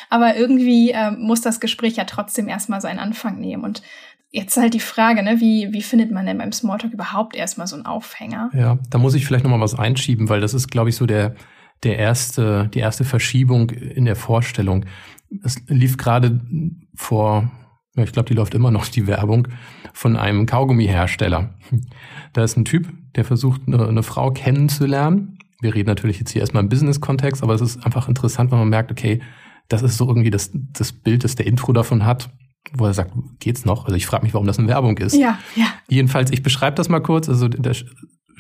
Aber 0.08 0.36
irgendwie 0.36 0.90
äh, 0.90 1.10
muss 1.10 1.42
das 1.42 1.60
Gespräch 1.60 1.96
ja 1.96 2.04
trotzdem 2.04 2.48
erstmal 2.48 2.80
seinen 2.80 2.98
Anfang 2.98 3.40
nehmen. 3.40 3.62
Und 3.62 3.82
jetzt 4.30 4.56
halt 4.56 4.72
die 4.72 4.80
Frage, 4.80 5.22
ne, 5.22 5.38
wie, 5.40 5.70
wie 5.72 5.82
findet 5.82 6.12
man 6.12 6.24
denn 6.24 6.38
beim 6.38 6.50
Smalltalk 6.50 6.94
überhaupt 6.94 7.36
erstmal 7.36 7.66
so 7.66 7.76
einen 7.76 7.84
Aufhänger? 7.84 8.48
Ja, 8.54 8.78
da 8.88 8.96
muss 8.96 9.12
ich 9.12 9.26
vielleicht 9.26 9.44
nochmal 9.44 9.60
was 9.60 9.78
einschieben, 9.78 10.30
weil 10.30 10.40
das 10.40 10.54
ist, 10.54 10.70
glaube 10.70 10.88
ich, 10.88 10.96
so 10.96 11.04
der, 11.04 11.34
der 11.82 11.98
erste, 11.98 12.70
die 12.72 12.78
erste 12.78 13.04
Verschiebung 13.04 13.68
in 13.68 14.06
der 14.06 14.16
Vorstellung. 14.16 14.86
Es 15.44 15.60
lief 15.66 15.98
gerade 15.98 16.40
vor, 16.94 17.50
ich 18.04 18.12
glaube, 18.12 18.28
die 18.28 18.34
läuft 18.34 18.54
immer 18.54 18.70
noch, 18.70 18.86
die 18.88 19.06
Werbung 19.06 19.48
von 19.92 20.16
einem 20.16 20.46
Kaugummihersteller. 20.46 21.54
Da 22.32 22.44
ist 22.44 22.56
ein 22.56 22.64
Typ, 22.64 22.88
der 23.16 23.24
versucht, 23.24 23.62
eine, 23.66 23.88
eine 23.88 24.02
Frau 24.04 24.30
kennenzulernen. 24.30 25.38
Wir 25.60 25.74
reden 25.74 25.88
natürlich 25.88 26.20
jetzt 26.20 26.30
hier 26.30 26.40
erstmal 26.40 26.62
im 26.62 26.68
Business-Kontext, 26.68 27.42
aber 27.42 27.54
es 27.54 27.60
ist 27.60 27.84
einfach 27.84 28.08
interessant, 28.08 28.52
wenn 28.52 28.58
man 28.58 28.68
merkt, 28.68 28.92
okay, 28.92 29.20
das 29.68 29.82
ist 29.82 29.96
so 29.96 30.06
irgendwie 30.06 30.30
das, 30.30 30.50
das 30.54 30.92
Bild, 30.92 31.24
das 31.24 31.34
der 31.34 31.46
Intro 31.46 31.72
davon 31.72 32.04
hat, 32.04 32.30
wo 32.72 32.86
er 32.86 32.94
sagt, 32.94 33.12
geht's 33.40 33.64
noch? 33.64 33.84
Also 33.84 33.96
ich 33.96 34.06
frage 34.06 34.24
mich, 34.24 34.34
warum 34.34 34.46
das 34.46 34.58
eine 34.58 34.68
Werbung 34.68 34.96
ist. 34.98 35.16
Ja, 35.16 35.38
ja. 35.56 35.66
Jedenfalls, 35.88 36.30
ich 36.30 36.42
beschreibe 36.42 36.76
das 36.76 36.88
mal 36.88 37.00
kurz. 37.00 37.28
Also 37.28 37.48
der 37.48 37.74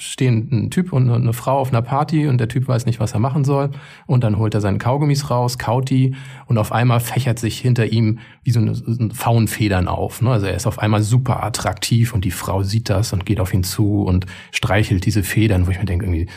stehen 0.00 0.48
ein 0.50 0.70
Typ 0.70 0.92
und 0.92 1.10
eine 1.10 1.32
Frau 1.32 1.58
auf 1.58 1.68
einer 1.68 1.82
Party 1.82 2.26
und 2.26 2.38
der 2.38 2.48
Typ 2.48 2.66
weiß 2.66 2.86
nicht, 2.86 3.00
was 3.00 3.12
er 3.12 3.20
machen 3.20 3.44
soll. 3.44 3.70
Und 4.06 4.24
dann 4.24 4.38
holt 4.38 4.54
er 4.54 4.60
seine 4.60 4.78
Kaugummis 4.78 5.30
raus, 5.30 5.58
kaut 5.58 5.90
die 5.90 6.14
und 6.46 6.58
auf 6.58 6.72
einmal 6.72 7.00
fächert 7.00 7.38
sich 7.38 7.58
hinter 7.58 7.86
ihm 7.86 8.18
wie 8.42 8.50
so 8.50 8.60
eine, 8.60 8.74
so 8.74 8.84
eine 8.98 9.14
Faunfedern 9.14 9.88
auf. 9.88 10.22
Ne? 10.22 10.30
Also 10.30 10.46
er 10.46 10.54
ist 10.54 10.66
auf 10.66 10.78
einmal 10.78 11.02
super 11.02 11.42
attraktiv 11.42 12.14
und 12.14 12.24
die 12.24 12.30
Frau 12.30 12.62
sieht 12.62 12.88
das 12.88 13.12
und 13.12 13.26
geht 13.26 13.40
auf 13.40 13.52
ihn 13.52 13.62
zu 13.62 14.02
und 14.02 14.26
streichelt 14.52 15.04
diese 15.04 15.22
Federn, 15.22 15.66
wo 15.66 15.70
ich 15.70 15.78
mir 15.78 15.84
denke, 15.84 16.06
irgendwie, 16.06 16.28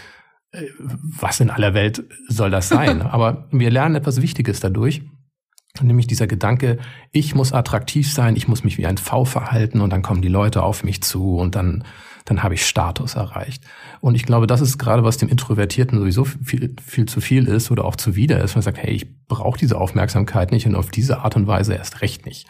äh, 0.52 0.68
was 1.20 1.40
in 1.40 1.50
aller 1.50 1.74
Welt 1.74 2.04
soll 2.28 2.52
das 2.52 2.68
sein? 2.68 3.02
Aber 3.04 3.48
wir 3.52 3.72
lernen 3.72 3.96
etwas 3.96 4.22
Wichtiges 4.22 4.60
dadurch. 4.60 5.02
Nämlich 5.82 6.06
dieser 6.06 6.28
Gedanke, 6.28 6.78
ich 7.12 7.34
muss 7.34 7.52
attraktiv 7.52 8.12
sein, 8.12 8.36
ich 8.36 8.48
muss 8.48 8.64
mich 8.64 8.78
wie 8.78 8.86
ein 8.86 8.98
V 8.98 9.26
verhalten 9.26 9.82
und 9.82 9.90
dann 9.90 10.04
kommen 10.04 10.22
die 10.22 10.28
Leute 10.28 10.62
auf 10.62 10.84
mich 10.84 11.02
zu 11.02 11.38
und 11.38 11.56
dann 11.56 11.84
dann 12.26 12.44
habe 12.44 12.54
ich 12.54 12.66
Status 12.66 13.16
erreicht. 13.16 13.64
Und 14.00 14.16
ich 14.16 14.24
glaube, 14.24 14.48
das 14.48 14.62
ist 14.62 14.78
gerade, 14.78 15.04
was 15.04 15.18
dem 15.18 15.30
Introvertierten 15.30 16.00
sowieso 16.00 16.24
viel, 16.24 16.76
viel 16.82 17.06
zu 17.06 17.22
viel 17.22 17.48
ist 17.48 17.72
oder 17.72 17.86
auch 17.86 17.96
zuwider 17.96 18.42
ist, 18.42 18.56
wenn 18.56 18.60
man 18.60 18.64
sagt, 18.64 18.78
hey, 18.78 18.92
ich 18.92 19.26
brauche 19.28 19.58
diese 19.58 19.78
Aufmerksamkeit 19.78 20.52
nicht 20.52 20.66
und 20.66 20.76
auf 20.76 20.90
diese 20.90 21.20
Art 21.20 21.36
und 21.36 21.48
Weise 21.48 21.74
erst 21.74 22.02
recht 22.02 22.26
nicht. 22.26 22.48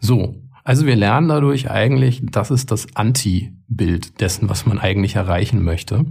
So, 0.00 0.36
also 0.64 0.84
wir 0.84 0.96
lernen 0.96 1.28
dadurch 1.28 1.70
eigentlich, 1.70 2.22
das 2.24 2.50
ist 2.50 2.70
das 2.70 2.94
Anti-Bild 2.94 4.20
dessen, 4.20 4.48
was 4.48 4.66
man 4.66 4.78
eigentlich 4.78 5.16
erreichen 5.16 5.62
möchte. 5.62 6.04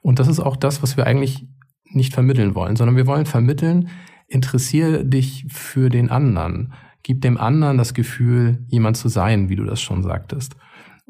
Und 0.00 0.18
das 0.18 0.28
ist 0.28 0.40
auch 0.40 0.56
das, 0.56 0.82
was 0.82 0.96
wir 0.96 1.06
eigentlich 1.06 1.46
nicht 1.84 2.12
vermitteln 2.12 2.54
wollen, 2.54 2.76
sondern 2.76 2.96
wir 2.96 3.06
wollen 3.06 3.26
vermitteln, 3.26 3.90
interessiere 4.26 5.04
dich 5.04 5.46
für 5.48 5.88
den 5.88 6.10
anderen. 6.10 6.72
Gib 7.02 7.20
dem 7.20 7.38
anderen 7.38 7.78
das 7.78 7.94
Gefühl, 7.94 8.64
jemand 8.68 8.96
zu 8.96 9.08
sein, 9.08 9.48
wie 9.48 9.56
du 9.56 9.64
das 9.64 9.80
schon 9.80 10.02
sagtest. 10.02 10.56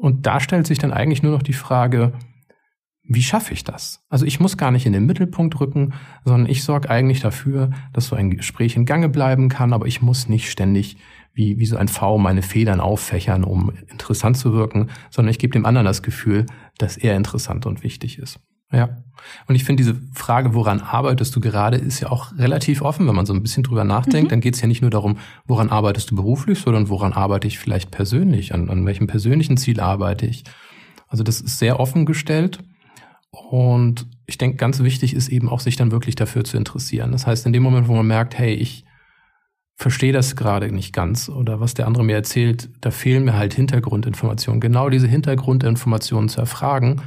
Und 0.03 0.25
da 0.25 0.41
stellt 0.41 0.67
sich 0.67 0.79
dann 0.79 0.91
eigentlich 0.91 1.23
nur 1.23 1.31
noch 1.31 1.43
die 1.43 1.53
Frage, 1.53 2.11
wie 3.03 3.23
schaffe 3.23 3.53
ich 3.53 3.63
das? 3.63 4.03
Also 4.09 4.25
ich 4.25 4.41
muss 4.41 4.57
gar 4.57 4.69
nicht 4.69 4.85
in 4.85 4.91
den 4.91 5.05
Mittelpunkt 5.05 5.57
rücken, 5.61 5.93
sondern 6.25 6.51
ich 6.51 6.65
sorge 6.65 6.89
eigentlich 6.89 7.21
dafür, 7.21 7.69
dass 7.93 8.07
so 8.07 8.17
ein 8.17 8.29
Gespräch 8.31 8.75
in 8.75 8.83
Gange 8.83 9.07
bleiben 9.07 9.47
kann, 9.47 9.71
aber 9.71 9.87
ich 9.87 10.01
muss 10.01 10.27
nicht 10.27 10.51
ständig 10.51 10.97
wie, 11.33 11.57
wie 11.57 11.65
so 11.65 11.77
ein 11.77 11.87
V 11.87 12.17
meine 12.17 12.41
Federn 12.41 12.81
auffächern, 12.81 13.45
um 13.45 13.71
interessant 13.89 14.35
zu 14.35 14.51
wirken, 14.51 14.89
sondern 15.09 15.31
ich 15.31 15.39
gebe 15.39 15.53
dem 15.53 15.65
anderen 15.65 15.85
das 15.85 16.03
Gefühl, 16.03 16.47
dass 16.77 16.97
er 16.97 17.15
interessant 17.15 17.65
und 17.65 17.81
wichtig 17.81 18.19
ist. 18.19 18.41
Ja. 18.73 18.97
Und 19.47 19.55
ich 19.55 19.63
finde 19.63 19.83
diese 19.83 19.95
Frage, 20.13 20.53
woran 20.53 20.81
arbeitest 20.81 21.35
du 21.35 21.39
gerade, 21.39 21.77
ist 21.77 21.99
ja 21.99 22.11
auch 22.11 22.37
relativ 22.37 22.81
offen, 22.81 23.07
wenn 23.07 23.15
man 23.15 23.25
so 23.25 23.33
ein 23.33 23.41
bisschen 23.41 23.63
drüber 23.63 23.83
nachdenkt. 23.83 24.25
Mhm. 24.25 24.29
Dann 24.29 24.41
geht 24.41 24.55
es 24.55 24.61
ja 24.61 24.67
nicht 24.67 24.81
nur 24.81 24.91
darum, 24.91 25.17
woran 25.45 25.69
arbeitest 25.69 26.11
du 26.11 26.15
beruflich, 26.15 26.59
sondern 26.59 26.89
woran 26.89 27.13
arbeite 27.13 27.47
ich 27.47 27.59
vielleicht 27.59 27.91
persönlich, 27.91 28.53
an, 28.53 28.69
an 28.69 28.85
welchem 28.85 29.07
persönlichen 29.07 29.57
Ziel 29.57 29.79
arbeite 29.79 30.25
ich. 30.25 30.43
Also 31.07 31.23
das 31.23 31.41
ist 31.41 31.59
sehr 31.59 31.79
offen 31.79 32.05
gestellt. 32.05 32.59
Und 33.31 34.07
ich 34.25 34.37
denke, 34.37 34.57
ganz 34.57 34.79
wichtig 34.79 35.15
ist 35.15 35.29
eben 35.29 35.49
auch, 35.49 35.59
sich 35.59 35.75
dann 35.75 35.91
wirklich 35.91 36.15
dafür 36.15 36.43
zu 36.43 36.57
interessieren. 36.57 37.11
Das 37.11 37.25
heißt, 37.25 37.45
in 37.45 37.53
dem 37.53 37.63
Moment, 37.63 37.87
wo 37.87 37.93
man 37.93 38.05
merkt, 38.05 38.37
hey, 38.37 38.53
ich 38.53 38.85
verstehe 39.75 40.13
das 40.13 40.35
gerade 40.35 40.71
nicht 40.71 40.93
ganz 40.93 41.29
oder 41.29 41.59
was 41.59 41.73
der 41.73 41.87
andere 41.87 42.03
mir 42.03 42.15
erzählt, 42.15 42.69
da 42.81 42.91
fehlen 42.91 43.25
mir 43.25 43.33
halt 43.33 43.53
Hintergrundinformationen. 43.53 44.61
Genau 44.61 44.89
diese 44.89 45.07
Hintergrundinformationen 45.07 46.29
zu 46.29 46.39
erfragen 46.39 47.01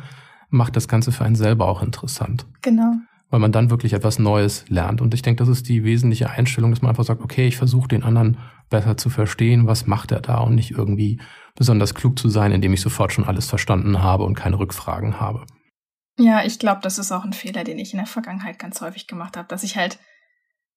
macht 0.48 0.76
das 0.76 0.88
Ganze 0.88 1.12
für 1.12 1.24
einen 1.24 1.36
selber 1.36 1.68
auch 1.68 1.82
interessant. 1.82 2.46
Genau. 2.62 2.94
Weil 3.30 3.40
man 3.40 3.52
dann 3.52 3.70
wirklich 3.70 3.92
etwas 3.92 4.18
Neues 4.18 4.64
lernt. 4.68 5.00
Und 5.00 5.12
ich 5.12 5.22
denke, 5.22 5.42
das 5.42 5.48
ist 5.48 5.68
die 5.68 5.84
wesentliche 5.84 6.30
Einstellung, 6.30 6.70
dass 6.70 6.82
man 6.82 6.90
einfach 6.90 7.04
sagt, 7.04 7.22
okay, 7.22 7.46
ich 7.46 7.56
versuche 7.56 7.88
den 7.88 8.04
anderen 8.04 8.38
besser 8.70 8.96
zu 8.96 9.10
verstehen, 9.10 9.66
was 9.66 9.86
macht 9.86 10.12
er 10.12 10.20
da 10.20 10.38
und 10.38 10.54
nicht 10.54 10.72
irgendwie 10.72 11.20
besonders 11.56 11.94
klug 11.94 12.18
zu 12.18 12.28
sein, 12.28 12.52
indem 12.52 12.72
ich 12.72 12.80
sofort 12.80 13.12
schon 13.12 13.24
alles 13.24 13.48
verstanden 13.48 14.02
habe 14.02 14.24
und 14.24 14.34
keine 14.34 14.58
Rückfragen 14.58 15.20
habe. 15.20 15.44
Ja, 16.18 16.44
ich 16.44 16.58
glaube, 16.58 16.80
das 16.82 16.98
ist 16.98 17.12
auch 17.12 17.24
ein 17.24 17.32
Fehler, 17.32 17.64
den 17.64 17.78
ich 17.78 17.92
in 17.92 17.98
der 17.98 18.06
Vergangenheit 18.06 18.58
ganz 18.58 18.80
häufig 18.80 19.06
gemacht 19.06 19.36
habe, 19.36 19.48
dass 19.48 19.62
ich 19.62 19.76
halt 19.76 19.98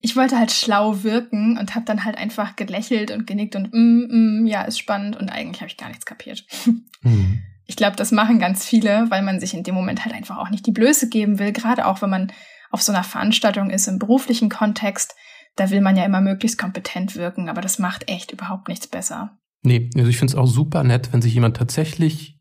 ich 0.02 0.16
wollte 0.16 0.40
halt 0.40 0.52
schlau 0.52 1.04
wirken 1.04 1.58
und 1.58 1.76
habe 1.76 1.84
dann 1.84 2.06
halt 2.06 2.18
einfach 2.18 2.56
gelächelt 2.56 3.12
und 3.12 3.28
genickt 3.28 3.58
und 3.58 3.74
mm, 3.74 4.44
mm, 4.44 4.46
ja, 4.46 4.62
ist 4.62 4.80
spannend 4.80 5.18
und 5.18 5.28
eigentlich 5.28 5.60
habe 5.60 5.70
ich 5.70 5.76
gar 5.78 5.90
nichts 5.90 6.06
kapiert. 6.06 6.46
Mhm 7.02 7.44
ich 7.70 7.76
glaube, 7.76 7.96
das 7.96 8.12
machen 8.12 8.40
ganz 8.40 8.66
viele, 8.66 9.06
weil 9.12 9.22
man 9.22 9.40
sich 9.40 9.54
in 9.54 9.62
dem 9.62 9.76
Moment 9.76 10.04
halt 10.04 10.16
einfach 10.16 10.40
auch 10.40 10.50
nicht 10.50 10.66
die 10.66 10.72
Blöße 10.72 11.08
geben 11.08 11.38
will, 11.38 11.52
gerade 11.52 11.86
auch 11.86 12.02
wenn 12.02 12.10
man 12.10 12.32
auf 12.72 12.82
so 12.82 12.92
einer 12.92 13.04
Veranstaltung 13.04 13.70
ist 13.70 13.88
im 13.88 14.00
beruflichen 14.00 14.50
Kontext. 14.50 15.16
Da 15.56 15.70
will 15.70 15.80
man 15.80 15.96
ja 15.96 16.04
immer 16.04 16.20
möglichst 16.20 16.58
kompetent 16.58 17.16
wirken, 17.16 17.48
aber 17.48 17.62
das 17.62 17.78
macht 17.78 18.10
echt 18.10 18.32
überhaupt 18.32 18.70
nichts 18.70 18.88
besser. 18.88 19.38
Nee, 19.62 19.92
also 19.96 20.10
ich 20.10 20.18
finde 20.18 20.34
es 20.34 20.38
auch 20.38 20.48
super 20.48 20.84
nett, 20.84 21.14
wenn 21.14 21.22
sich 21.22 21.36
jemand 21.36 21.58
tatsächlich 21.58 22.40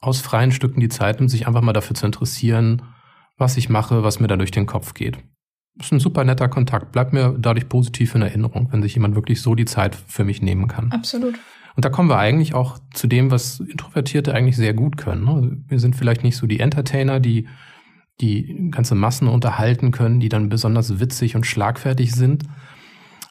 aus 0.00 0.22
freien 0.22 0.52
Stücken 0.52 0.80
die 0.80 0.88
Zeit 0.88 1.18
nimmt, 1.18 1.30
sich 1.30 1.46
einfach 1.46 1.60
mal 1.60 1.74
dafür 1.74 1.94
zu 1.94 2.06
interessieren, 2.06 2.80
was 3.36 3.58
ich 3.58 3.68
mache, 3.68 4.04
was 4.04 4.20
mir 4.20 4.28
da 4.28 4.38
durch 4.38 4.52
den 4.52 4.64
Kopf 4.64 4.94
geht. 4.94 5.18
Das 5.74 5.88
ist 5.88 5.92
ein 5.92 6.00
super 6.00 6.24
netter 6.24 6.48
Kontakt. 6.48 6.92
Bleibt 6.92 7.12
mir 7.12 7.36
dadurch 7.38 7.68
positiv 7.68 8.14
in 8.14 8.22
Erinnerung, 8.22 8.68
wenn 8.72 8.80
sich 8.80 8.94
jemand 8.94 9.16
wirklich 9.16 9.42
so 9.42 9.54
die 9.54 9.66
Zeit 9.66 9.94
für 9.94 10.24
mich 10.24 10.40
nehmen 10.40 10.66
kann. 10.66 10.90
Absolut. 10.92 11.38
Und 11.76 11.84
da 11.84 11.88
kommen 11.88 12.08
wir 12.08 12.18
eigentlich 12.18 12.54
auch 12.54 12.78
zu 12.92 13.06
dem, 13.06 13.30
was 13.30 13.60
Introvertierte 13.60 14.34
eigentlich 14.34 14.56
sehr 14.56 14.74
gut 14.74 14.96
können. 14.96 15.24
Ne? 15.24 15.58
Wir 15.68 15.78
sind 15.78 15.96
vielleicht 15.96 16.24
nicht 16.24 16.36
so 16.36 16.46
die 16.46 16.60
Entertainer, 16.60 17.20
die 17.20 17.48
die 18.20 18.68
ganze 18.70 18.94
Massen 18.94 19.28
unterhalten 19.28 19.92
können, 19.92 20.20
die 20.20 20.28
dann 20.28 20.48
besonders 20.48 21.00
witzig 21.00 21.36
und 21.36 21.46
schlagfertig 21.46 22.12
sind. 22.12 22.44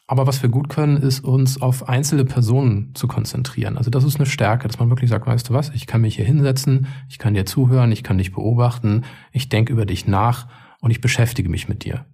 Aber 0.08 0.26
was 0.26 0.42
wir 0.42 0.50
gut 0.50 0.70
können, 0.70 0.98
ist 0.98 1.24
uns 1.24 1.62
auf 1.62 1.88
einzelne 1.88 2.26
Personen 2.26 2.96
zu 2.96 3.08
konzentrieren. 3.08 3.78
Also 3.78 3.92
das 3.92 4.04
ist 4.04 4.16
eine 4.16 4.26
Stärke, 4.26 4.68
dass 4.68 4.80
man 4.80 4.90
wirklich 4.90 5.12
sagt, 5.12 5.28
weißt 5.28 5.50
du 5.50 5.54
was, 5.54 5.70
ich 5.70 5.86
kann 5.86 6.02
mich 6.02 6.16
hier 6.16 6.26
hinsetzen, 6.26 6.88
ich 7.10 7.20
kann 7.20 7.36
dir 7.36 7.46
zuhören, 7.46 7.92
ich 7.92 8.04
kann 8.04 8.18
dich 8.18 8.32
beobachten, 8.32 9.04
ich 9.32 9.50
denke 9.50 9.72
über 9.72 9.86
dich 9.86 10.08
nach 10.08 10.48
und 10.82 10.90
ich 10.90 11.02
beschäftige 11.02 11.50
mich 11.50 11.70
mit 11.70 11.86
dir. 11.86 12.06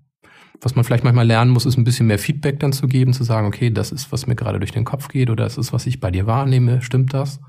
Was 0.66 0.74
man 0.74 0.84
vielleicht 0.84 1.04
manchmal 1.04 1.28
lernen 1.28 1.52
muss, 1.52 1.68
ist 1.68 1.78
ein 1.78 1.84
bisschen 1.84 2.08
mehr 2.08 2.18
Feedback 2.18 2.60
dann 2.60 2.74
zu 2.74 2.88
geben, 2.88 3.14
zu 3.14 3.24
sagen, 3.24 3.46
okay, 3.46 3.70
das 3.70 3.92
ist, 3.92 4.12
was 4.12 4.26
mir 4.26 4.34
gerade 4.34 4.58
durch 4.58 4.72
den 4.72 4.84
Kopf 4.84 5.10
geht 5.10 5.30
oder 5.30 5.44
das 5.44 5.60
ist, 5.60 5.74
was 5.74 5.86
ich 5.86 6.00
bei 6.00 6.10
dir 6.10 6.26
wahrnehme, 6.26 6.82
stimmt 6.82 7.14
das? 7.14 7.40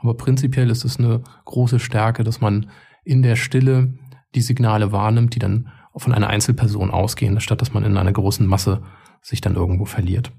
Aber 0.00 0.16
prinzipiell 0.16 0.68
ist 0.70 0.84
es 0.84 0.98
eine 0.98 1.22
große 1.44 1.78
Stärke, 1.78 2.24
dass 2.24 2.40
man 2.40 2.68
in 3.04 3.22
der 3.22 3.36
Stille 3.36 3.94
die 4.34 4.40
Signale 4.40 4.90
wahrnimmt, 4.90 5.36
die 5.36 5.38
dann 5.38 5.68
von 5.94 6.12
einer 6.12 6.26
Einzelperson 6.26 6.90
ausgehen, 6.90 7.40
statt 7.40 7.60
dass 7.60 7.72
man 7.72 7.84
in 7.84 7.96
einer 7.96 8.12
großen 8.12 8.44
Masse 8.44 8.82
sich 9.22 9.40
dann 9.40 9.54
irgendwo 9.54 9.84
verliert. 9.84 10.32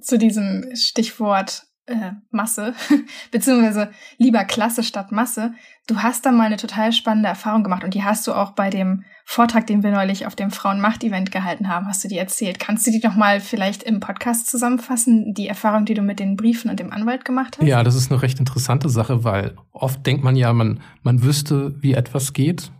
Zu 0.00 0.18
diesem 0.18 0.76
Stichwort 0.76 1.64
äh, 1.86 2.12
Masse, 2.30 2.74
beziehungsweise 3.30 3.90
lieber 4.18 4.44
Klasse 4.44 4.82
statt 4.82 5.12
Masse. 5.12 5.54
Du 5.86 6.02
hast 6.02 6.26
da 6.26 6.32
mal 6.32 6.46
eine 6.46 6.56
total 6.56 6.92
spannende 6.92 7.28
Erfahrung 7.28 7.62
gemacht 7.62 7.84
und 7.84 7.94
die 7.94 8.02
hast 8.02 8.26
du 8.26 8.32
auch 8.32 8.52
bei 8.52 8.70
dem 8.70 9.04
Vortrag, 9.24 9.66
den 9.66 9.82
wir 9.82 9.90
neulich 9.90 10.26
auf 10.26 10.36
dem 10.36 10.50
Frauenmacht-Event 10.50 11.32
gehalten 11.32 11.68
haben, 11.68 11.86
hast 11.88 12.02
du 12.04 12.08
die 12.08 12.18
erzählt. 12.18 12.60
Kannst 12.60 12.86
du 12.86 12.92
die 12.92 13.00
noch 13.04 13.16
mal 13.16 13.40
vielleicht 13.40 13.82
im 13.82 14.00
Podcast 14.00 14.48
zusammenfassen, 14.48 15.34
die 15.34 15.48
Erfahrung, 15.48 15.84
die 15.84 15.94
du 15.94 16.02
mit 16.02 16.20
den 16.20 16.36
Briefen 16.36 16.70
und 16.70 16.78
dem 16.78 16.92
Anwalt 16.92 17.24
gemacht 17.24 17.58
hast? 17.58 17.66
Ja, 17.66 17.82
das 17.82 17.94
ist 17.94 18.10
eine 18.10 18.22
recht 18.22 18.38
interessante 18.38 18.88
Sache, 18.88 19.24
weil 19.24 19.56
oft 19.72 20.04
denkt 20.06 20.22
man 20.22 20.36
ja, 20.36 20.52
man, 20.52 20.80
man 21.02 21.22
wüsste, 21.22 21.74
wie 21.80 21.94
etwas 21.94 22.32
geht, 22.32 22.70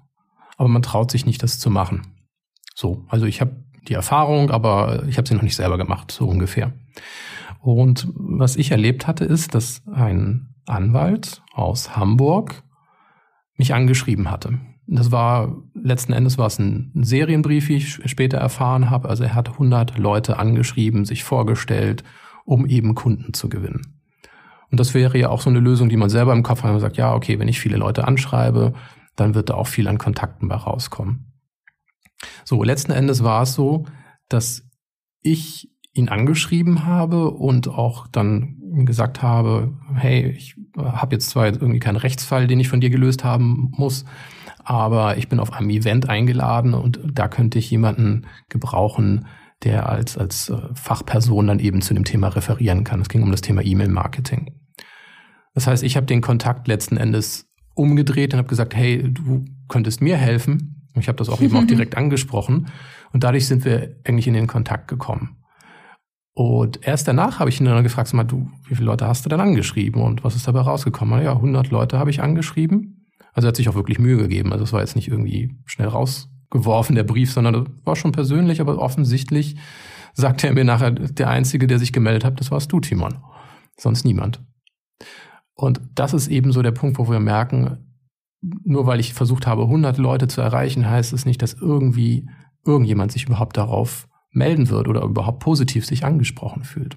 aber 0.56 0.68
man 0.68 0.82
traut 0.82 1.10
sich 1.10 1.26
nicht, 1.26 1.42
das 1.42 1.58
zu 1.58 1.70
machen. 1.70 2.02
So, 2.74 3.04
also 3.08 3.26
ich 3.26 3.40
habe 3.40 3.56
die 3.88 3.94
Erfahrung, 3.94 4.50
aber 4.50 5.04
ich 5.08 5.18
habe 5.18 5.26
sie 5.28 5.34
noch 5.34 5.42
nicht 5.42 5.56
selber 5.56 5.78
gemacht, 5.78 6.10
so 6.10 6.26
ungefähr. 6.28 6.72
Und 7.66 8.06
was 8.14 8.54
ich 8.54 8.70
erlebt 8.70 9.08
hatte, 9.08 9.24
ist, 9.24 9.56
dass 9.56 9.82
ein 9.92 10.54
Anwalt 10.66 11.42
aus 11.52 11.96
Hamburg 11.96 12.62
mich 13.56 13.74
angeschrieben 13.74 14.30
hatte. 14.30 14.60
Das 14.86 15.10
war, 15.10 15.64
letzten 15.74 16.12
Endes 16.12 16.38
war 16.38 16.46
es 16.46 16.60
ein 16.60 16.92
Serienbrief, 16.94 17.68
wie 17.68 17.78
ich 17.78 17.94
später 18.08 18.38
erfahren 18.38 18.88
habe. 18.88 19.08
Also 19.08 19.24
er 19.24 19.34
hat 19.34 19.48
100 19.48 19.98
Leute 19.98 20.38
angeschrieben, 20.38 21.04
sich 21.04 21.24
vorgestellt, 21.24 22.04
um 22.44 22.66
eben 22.66 22.94
Kunden 22.94 23.34
zu 23.34 23.48
gewinnen. 23.48 24.00
Und 24.70 24.78
das 24.78 24.94
wäre 24.94 25.18
ja 25.18 25.30
auch 25.30 25.40
so 25.40 25.50
eine 25.50 25.58
Lösung, 25.58 25.88
die 25.88 25.96
man 25.96 26.08
selber 26.08 26.34
im 26.34 26.44
Kopf 26.44 26.62
hat 26.62 26.70
und 26.70 26.78
sagt, 26.78 26.96
ja, 26.96 27.14
okay, 27.14 27.40
wenn 27.40 27.48
ich 27.48 27.58
viele 27.58 27.78
Leute 27.78 28.06
anschreibe, 28.06 28.74
dann 29.16 29.34
wird 29.34 29.50
da 29.50 29.54
auch 29.54 29.66
viel 29.66 29.88
an 29.88 29.98
Kontakten 29.98 30.46
bei 30.46 30.54
rauskommen. 30.54 31.32
So, 32.44 32.62
letzten 32.62 32.92
Endes 32.92 33.24
war 33.24 33.42
es 33.42 33.54
so, 33.54 33.86
dass 34.28 34.62
ich 35.20 35.68
ihn 35.96 36.08
angeschrieben 36.08 36.84
habe 36.84 37.30
und 37.30 37.68
auch 37.68 38.06
dann 38.06 38.84
gesagt 38.84 39.22
habe, 39.22 39.72
hey, 39.94 40.26
ich 40.26 40.56
habe 40.76 41.14
jetzt 41.14 41.30
zwar 41.30 41.46
irgendwie 41.46 41.78
keinen 41.78 41.96
Rechtsfall, 41.96 42.46
den 42.46 42.60
ich 42.60 42.68
von 42.68 42.80
dir 42.80 42.90
gelöst 42.90 43.24
haben 43.24 43.72
muss, 43.76 44.04
aber 44.58 45.16
ich 45.16 45.28
bin 45.28 45.40
auf 45.40 45.52
einem 45.52 45.70
Event 45.70 46.08
eingeladen 46.08 46.74
und 46.74 47.00
da 47.12 47.28
könnte 47.28 47.58
ich 47.58 47.70
jemanden 47.70 48.26
gebrauchen, 48.48 49.26
der 49.62 49.88
als, 49.88 50.18
als 50.18 50.50
äh, 50.50 50.56
Fachperson 50.74 51.46
dann 51.46 51.60
eben 51.60 51.80
zu 51.80 51.94
dem 51.94 52.04
Thema 52.04 52.28
referieren 52.28 52.84
kann. 52.84 53.00
Es 53.00 53.08
ging 53.08 53.22
um 53.22 53.30
das 53.30 53.40
Thema 53.40 53.64
E-Mail-Marketing. 53.64 54.54
Das 55.54 55.66
heißt, 55.66 55.82
ich 55.82 55.96
habe 55.96 56.06
den 56.06 56.20
Kontakt 56.20 56.68
letzten 56.68 56.98
Endes 56.98 57.48
umgedreht 57.74 58.34
und 58.34 58.38
habe 58.38 58.48
gesagt, 58.48 58.74
hey, 58.74 59.10
du 59.10 59.44
könntest 59.68 60.02
mir 60.02 60.16
helfen. 60.16 60.82
Ich 60.94 61.08
habe 61.08 61.16
das 61.16 61.28
auch 61.28 61.40
eben 61.40 61.56
auch 61.56 61.64
direkt 61.66 61.96
angesprochen. 61.96 62.66
Und 63.12 63.24
dadurch 63.24 63.46
sind 63.46 63.64
wir 63.64 63.96
eigentlich 64.04 64.26
in 64.26 64.34
den 64.34 64.46
Kontakt 64.46 64.88
gekommen. 64.88 65.36
Und 66.38 66.86
erst 66.86 67.08
danach 67.08 67.38
habe 67.38 67.48
ich 67.48 67.58
ihn 67.60 67.64
dann 67.64 67.82
gefragt, 67.82 68.08
sag 68.08 68.14
mal, 68.14 68.24
du, 68.24 68.50
wie 68.68 68.74
viele 68.74 68.84
Leute 68.84 69.06
hast 69.06 69.24
du 69.24 69.30
denn 69.30 69.40
angeschrieben 69.40 70.02
und 70.02 70.22
was 70.22 70.36
ist 70.36 70.46
dabei 70.46 70.60
rausgekommen? 70.60 71.22
Ja, 71.22 71.32
100 71.32 71.70
Leute 71.70 71.98
habe 71.98 72.10
ich 72.10 72.20
angeschrieben. 72.20 73.06
Also 73.32 73.46
er 73.46 73.48
hat 73.48 73.56
sich 73.56 73.70
auch 73.70 73.74
wirklich 73.74 73.98
Mühe 73.98 74.18
gegeben. 74.18 74.52
Also 74.52 74.64
es 74.64 74.72
war 74.74 74.80
jetzt 74.80 74.96
nicht 74.96 75.08
irgendwie 75.08 75.56
schnell 75.64 75.88
rausgeworfen, 75.88 76.94
der 76.94 77.04
Brief, 77.04 77.32
sondern 77.32 77.54
das 77.54 77.64
war 77.86 77.96
schon 77.96 78.12
persönlich, 78.12 78.60
aber 78.60 78.78
offensichtlich 78.78 79.56
sagte 80.12 80.46
er 80.46 80.52
mir 80.52 80.64
nachher, 80.64 80.90
der 80.90 81.30
Einzige, 81.30 81.66
der 81.66 81.78
sich 81.78 81.94
gemeldet 81.94 82.26
hat, 82.26 82.38
das 82.38 82.50
warst 82.50 82.70
du, 82.70 82.80
Timon. 82.80 83.16
Sonst 83.78 84.04
niemand. 84.04 84.44
Und 85.54 85.80
das 85.94 86.12
ist 86.12 86.28
eben 86.28 86.52
so 86.52 86.60
der 86.60 86.72
Punkt, 86.72 86.98
wo 86.98 87.08
wir 87.08 87.18
merken, 87.18 87.78
nur 88.42 88.84
weil 88.84 89.00
ich 89.00 89.14
versucht 89.14 89.46
habe, 89.46 89.62
100 89.62 89.96
Leute 89.96 90.28
zu 90.28 90.42
erreichen, 90.42 90.86
heißt 90.86 91.14
es 91.14 91.24
nicht, 91.24 91.40
dass 91.40 91.54
irgendwie 91.54 92.28
irgendjemand 92.66 93.10
sich 93.10 93.24
überhaupt 93.24 93.56
darauf 93.56 94.06
melden 94.36 94.68
wird 94.68 94.88
oder 94.88 95.02
überhaupt 95.02 95.40
positiv 95.40 95.84
sich 95.86 96.04
angesprochen 96.04 96.64
fühlt. 96.64 96.96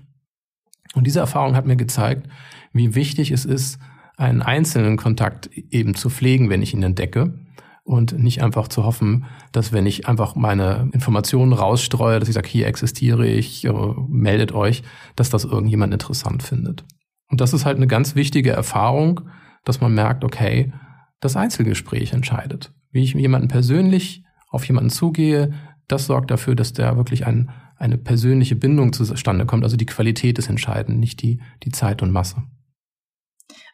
Und 0.93 1.05
diese 1.08 1.19
Erfahrung 1.19 1.55
hat 1.55 1.65
mir 1.65 1.75
gezeigt, 1.75 2.27
wie 2.74 2.96
wichtig 2.96 3.31
es 3.31 3.46
ist, 3.46 3.79
einen 4.17 4.41
einzelnen 4.41 4.98
Kontakt 4.98 5.48
eben 5.53 5.95
zu 5.95 6.10
pflegen, 6.10 6.49
wenn 6.49 6.62
ich 6.62 6.73
ihn 6.73 6.84
entdecke 6.84 7.39
und 7.84 8.19
nicht 8.19 8.43
einfach 8.43 8.67
zu 8.67 8.84
hoffen, 8.84 9.25
dass 9.52 9.71
wenn 9.71 9.86
ich 9.86 10.08
einfach 10.08 10.36
meine 10.36 10.89
Informationen 10.91 11.54
rausstreue, 11.54 12.19
dass 12.19 12.28
ich 12.28 12.36
sage, 12.36 12.49
hier 12.49 12.67
existiere 12.67 13.25
ich, 13.25 13.65
äh, 13.65 13.71
meldet 14.08 14.52
euch, 14.52 14.84
dass 15.15 15.30
das 15.30 15.45
irgendjemand 15.45 15.93
interessant 15.93 16.43
findet. 16.43 16.84
Und 17.30 17.41
das 17.41 17.54
ist 17.54 17.65
halt 17.65 17.78
eine 17.78 17.88
ganz 17.88 18.15
wichtige 18.15 18.52
Erfahrung, 18.52 19.21
dass 19.63 19.82
man 19.82 19.93
merkt, 19.93 20.23
okay, 20.23 20.73
das 21.19 21.36
Einzelgespräch 21.36 22.13
entscheidet. 22.13 22.73
Wie 22.91 23.04
ich 23.04 23.13
jemanden 23.13 23.47
persönlich 23.47 24.23
auf 24.49 24.65
jemanden 24.65 24.89
zugehe, 24.89 25.54
das 25.89 26.06
sorgt 26.06 26.32
dafür, 26.32 26.56
dass 26.56 26.73
da 26.73 26.95
wirklich 26.95 27.28
ein, 27.28 27.52
eine 27.75 27.97
persönliche 27.97 28.56
Bindung 28.56 28.93
zustande 28.93 29.45
kommt. 29.45 29.63
Also 29.63 29.75
die 29.75 29.86
Qualität 29.86 30.39
ist 30.39 30.49
entscheidend, 30.49 30.99
nicht 30.99 31.21
die, 31.21 31.41
die 31.63 31.71
Zeit 31.71 32.02
und 32.02 32.12
Masse. 32.12 32.43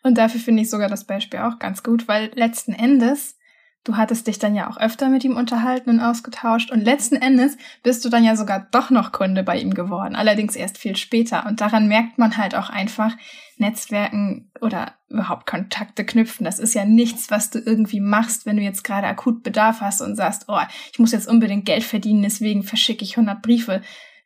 Und 0.02 0.18
dafür 0.18 0.40
finde 0.40 0.64
ich 0.64 0.70
sogar 0.70 0.90
das 0.90 1.06
Beispiel 1.06 1.40
auch 1.40 1.60
ganz 1.60 1.84
gut, 1.84 2.08
weil 2.08 2.32
letzten 2.36 2.74
Endes 2.74 3.38
Du 3.86 3.98
hattest 3.98 4.26
dich 4.26 4.40
dann 4.40 4.56
ja 4.56 4.68
auch 4.68 4.78
öfter 4.78 5.10
mit 5.10 5.24
ihm 5.24 5.38
unterhalten 5.38 5.92
und 5.92 6.00
ausgetauscht 6.00 6.72
und 6.72 6.84
letzten 6.84 7.16
Endes 7.16 7.56
bist 7.84 8.04
du 8.04 8.10
dann 8.10 8.24
ja 8.24 8.36
sogar 8.36 8.68
doch 8.72 8.90
noch 8.90 9.12
Kunde 9.12 9.44
bei 9.44 9.60
ihm 9.60 9.76
geworden, 9.76 10.16
allerdings 10.16 10.56
erst 10.56 10.80
viel 10.80 10.96
später. 10.96 11.46
Und 11.46 11.62
daran 11.62 11.88
merkt 11.88 12.18
man 12.18 12.36
halt 12.36 12.56
auch 12.56 12.72
einfach, 12.72 13.16
Netzwerken 13.58 14.52
oder 14.60 14.96
überhaupt 15.08 15.46
Kontakte 15.46 16.04
knüpfen, 16.04 16.44
das 16.46 16.60
ist 16.60 16.74
ja 16.74 16.84
nichts, 16.84 17.30
was 17.30 17.52
du 17.52 17.60
irgendwie 17.60 18.00
machst, 18.00 18.46
wenn 18.46 18.58
du 18.58 18.64
jetzt 18.64 18.84
gerade 18.84 19.08
akut 19.08 19.44
Bedarf 19.44 19.82
hast 19.82 20.02
und 20.02 20.16
sagst, 20.16 20.46
oh, 20.48 20.60
ich 20.92 21.00
muss 21.00 21.12
jetzt 21.12 21.28
unbedingt 21.28 21.66
Geld 21.66 21.84
verdienen, 21.84 22.24
deswegen 22.24 22.64
verschicke 22.64 23.04
ich 23.04 23.18
100 23.18 23.42
Briefe. 23.42 23.82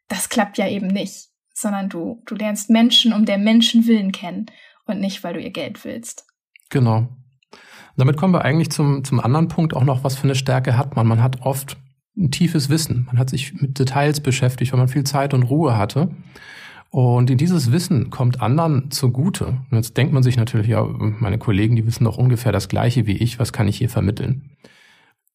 Das 0.08 0.30
klappt 0.30 0.58
ja 0.58 0.68
eben 0.68 0.88
nicht, 0.88 1.28
sondern 1.54 1.90
du, 1.90 2.24
du 2.26 2.36
lernst 2.36 2.70
Menschen 2.70 3.12
um 3.12 3.26
der 3.26 3.38
Menschen 3.38 3.86
willen 3.86 4.14
kennen 4.14 4.48
und 4.86 5.00
nicht, 5.00 5.24
weil 5.24 5.34
du 5.34 5.42
ihr 5.42 5.52
Geld 5.52 5.84
willst. 5.84 6.26
Genau. 6.70 7.10
Damit 8.00 8.18
kommen 8.18 8.34
wir 8.34 8.44
eigentlich 8.44 8.72
zum, 8.72 9.04
zum 9.04 9.20
anderen 9.20 9.48
Punkt 9.48 9.74
auch 9.76 9.84
noch, 9.84 10.04
was 10.04 10.16
für 10.16 10.24
eine 10.24 10.36
Stärke 10.36 10.78
hat 10.78 10.96
man. 10.96 11.08
Man 11.08 11.22
hat 11.22 11.42
oft 11.42 11.78
ein 12.18 12.32
tiefes 12.32 12.70
Wissen. 12.70 13.06
Man 13.08 13.18
hat 13.18 13.30
sich 13.30 13.54
mit 13.62 13.78
Details 13.78 14.22
beschäftigt, 14.22 14.72
weil 14.72 14.80
man 14.80 14.88
viel 14.88 15.04
Zeit 15.04 15.34
und 15.34 15.44
Ruhe 15.44 15.78
hatte. 15.78 16.10
Und 16.92 17.28
dieses 17.28 17.72
Wissen 17.72 18.10
kommt 18.10 18.42
anderen 18.42 18.90
zugute. 18.90 19.60
Und 19.70 19.78
jetzt 19.78 19.96
denkt 19.96 20.12
man 20.12 20.24
sich 20.24 20.38
natürlich, 20.38 20.68
ja, 20.68 20.84
meine 20.84 21.38
Kollegen, 21.38 21.76
die 21.76 21.86
wissen 21.86 22.06
doch 22.06 22.18
ungefähr 22.18 22.52
das 22.52 22.68
Gleiche 22.68 23.06
wie 23.06 23.18
ich, 23.18 23.38
was 23.38 23.54
kann 23.54 23.68
ich 23.68 23.78
hier 23.78 23.90
vermitteln? 23.90 24.50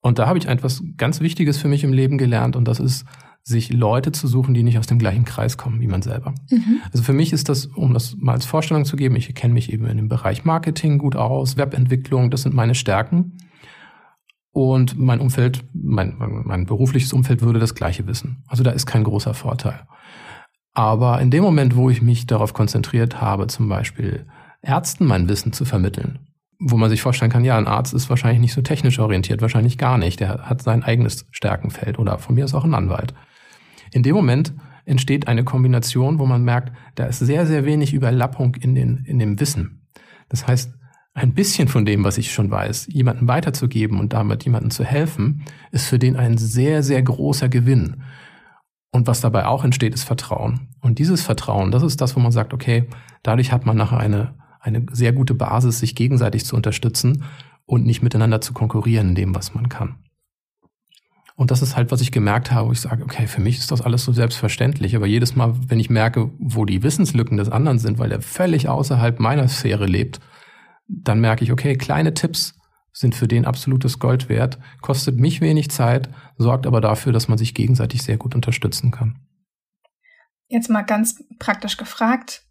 Und 0.00 0.18
da 0.18 0.26
habe 0.26 0.38
ich 0.38 0.48
etwas 0.48 0.82
ganz 0.96 1.20
Wichtiges 1.20 1.58
für 1.58 1.68
mich 1.68 1.84
im 1.84 1.92
Leben 1.92 2.18
gelernt 2.18 2.56
und 2.56 2.66
das 2.66 2.80
ist, 2.80 3.06
sich 3.46 3.70
Leute 3.70 4.10
zu 4.10 4.26
suchen, 4.26 4.54
die 4.54 4.62
nicht 4.62 4.78
aus 4.78 4.86
dem 4.86 4.98
gleichen 4.98 5.26
Kreis 5.26 5.58
kommen 5.58 5.80
wie 5.80 5.86
man 5.86 6.00
selber. 6.00 6.34
Mhm. 6.50 6.80
Also 6.90 7.04
für 7.04 7.12
mich 7.12 7.32
ist 7.32 7.50
das, 7.50 7.66
um 7.66 7.92
das 7.92 8.16
mal 8.16 8.32
als 8.32 8.46
Vorstellung 8.46 8.86
zu 8.86 8.96
geben, 8.96 9.16
ich 9.16 9.32
kenne 9.34 9.52
mich 9.52 9.70
eben 9.70 9.86
in 9.86 9.98
dem 9.98 10.08
Bereich 10.08 10.44
Marketing 10.44 10.96
gut 10.96 11.14
aus, 11.14 11.58
Webentwicklung, 11.58 12.30
das 12.30 12.42
sind 12.42 12.54
meine 12.54 12.74
Stärken. 12.74 13.36
Und 14.50 14.98
mein 14.98 15.20
Umfeld, 15.20 15.64
mein, 15.74 16.14
mein 16.16 16.64
berufliches 16.64 17.12
Umfeld 17.12 17.42
würde 17.42 17.58
das 17.58 17.74
Gleiche 17.74 18.06
wissen. 18.06 18.44
Also 18.46 18.62
da 18.62 18.70
ist 18.70 18.86
kein 18.86 19.04
großer 19.04 19.34
Vorteil. 19.34 19.86
Aber 20.72 21.20
in 21.20 21.30
dem 21.30 21.42
Moment, 21.42 21.76
wo 21.76 21.90
ich 21.90 22.00
mich 22.00 22.26
darauf 22.26 22.54
konzentriert 22.54 23.20
habe, 23.20 23.48
zum 23.48 23.68
Beispiel 23.68 24.26
Ärzten 24.62 25.06
mein 25.06 25.28
Wissen 25.28 25.52
zu 25.52 25.64
vermitteln, 25.64 26.20
wo 26.60 26.76
man 26.76 26.88
sich 26.88 27.02
vorstellen 27.02 27.30
kann, 27.30 27.44
ja, 27.44 27.58
ein 27.58 27.66
Arzt 27.66 27.92
ist 27.94 28.08
wahrscheinlich 28.08 28.40
nicht 28.40 28.54
so 28.54 28.62
technisch 28.62 29.00
orientiert, 29.00 29.42
wahrscheinlich 29.42 29.76
gar 29.76 29.98
nicht. 29.98 30.20
Der 30.20 30.48
hat 30.48 30.62
sein 30.62 30.82
eigenes 30.82 31.26
Stärkenfeld 31.30 31.98
oder 31.98 32.18
von 32.18 32.34
mir 32.34 32.44
ist 32.44 32.54
auch 32.54 32.64
ein 32.64 32.74
Anwalt. 32.74 33.12
In 33.94 34.02
dem 34.02 34.16
Moment 34.16 34.52
entsteht 34.86 35.28
eine 35.28 35.44
Kombination, 35.44 36.18
wo 36.18 36.26
man 36.26 36.42
merkt, 36.42 36.72
da 36.96 37.06
ist 37.06 37.20
sehr, 37.20 37.46
sehr 37.46 37.64
wenig 37.64 37.94
Überlappung 37.94 38.56
in, 38.56 38.74
den, 38.74 39.04
in 39.04 39.20
dem 39.20 39.38
Wissen. 39.38 39.86
Das 40.28 40.48
heißt, 40.48 40.74
ein 41.14 41.32
bisschen 41.32 41.68
von 41.68 41.84
dem, 41.84 42.02
was 42.02 42.18
ich 42.18 42.32
schon 42.32 42.50
weiß, 42.50 42.88
jemanden 42.90 43.28
weiterzugeben 43.28 44.00
und 44.00 44.12
damit 44.12 44.44
jemanden 44.44 44.72
zu 44.72 44.84
helfen, 44.84 45.44
ist 45.70 45.86
für 45.86 46.00
den 46.00 46.16
ein 46.16 46.38
sehr, 46.38 46.82
sehr 46.82 47.04
großer 47.04 47.48
Gewinn. 47.48 48.02
Und 48.90 49.06
was 49.06 49.20
dabei 49.20 49.46
auch 49.46 49.62
entsteht, 49.62 49.94
ist 49.94 50.02
Vertrauen. 50.02 50.74
Und 50.80 50.98
dieses 50.98 51.22
Vertrauen, 51.22 51.70
das 51.70 51.84
ist 51.84 52.00
das, 52.00 52.16
wo 52.16 52.20
man 52.20 52.32
sagt, 52.32 52.52
okay, 52.52 52.88
dadurch 53.22 53.52
hat 53.52 53.64
man 53.64 53.76
nachher 53.76 53.98
eine, 53.98 54.34
eine 54.58 54.84
sehr 54.90 55.12
gute 55.12 55.34
Basis, 55.34 55.78
sich 55.78 55.94
gegenseitig 55.94 56.44
zu 56.44 56.56
unterstützen 56.56 57.22
und 57.64 57.86
nicht 57.86 58.02
miteinander 58.02 58.40
zu 58.40 58.54
konkurrieren 58.54 59.10
in 59.10 59.14
dem, 59.14 59.34
was 59.36 59.54
man 59.54 59.68
kann. 59.68 60.03
Und 61.36 61.50
das 61.50 61.62
ist 61.62 61.76
halt, 61.76 61.90
was 61.90 62.00
ich 62.00 62.12
gemerkt 62.12 62.52
habe, 62.52 62.68
wo 62.68 62.72
ich 62.72 62.80
sage, 62.80 63.02
okay, 63.02 63.26
für 63.26 63.40
mich 63.40 63.58
ist 63.58 63.72
das 63.72 63.80
alles 63.80 64.04
so 64.04 64.12
selbstverständlich. 64.12 64.94
Aber 64.94 65.06
jedes 65.06 65.34
Mal, 65.34 65.54
wenn 65.68 65.80
ich 65.80 65.90
merke, 65.90 66.30
wo 66.38 66.64
die 66.64 66.82
Wissenslücken 66.82 67.36
des 67.36 67.48
anderen 67.48 67.78
sind, 67.78 67.98
weil 67.98 68.12
er 68.12 68.22
völlig 68.22 68.68
außerhalb 68.68 69.18
meiner 69.18 69.48
Sphäre 69.48 69.86
lebt, 69.86 70.20
dann 70.86 71.20
merke 71.20 71.42
ich, 71.42 71.50
okay, 71.50 71.76
kleine 71.76 72.14
Tipps 72.14 72.54
sind 72.92 73.16
für 73.16 73.26
den 73.26 73.44
absolutes 73.44 73.98
Gold 73.98 74.28
wert, 74.28 74.58
kostet 74.80 75.18
mich 75.18 75.40
wenig 75.40 75.70
Zeit, 75.70 76.08
sorgt 76.38 76.66
aber 76.66 76.80
dafür, 76.80 77.12
dass 77.12 77.26
man 77.26 77.38
sich 77.38 77.52
gegenseitig 77.52 78.02
sehr 78.02 78.16
gut 78.16 78.36
unterstützen 78.36 78.92
kann. 78.92 79.18
Jetzt 80.46 80.70
mal 80.70 80.82
ganz 80.82 81.24
praktisch 81.40 81.76
gefragt, 81.76 82.44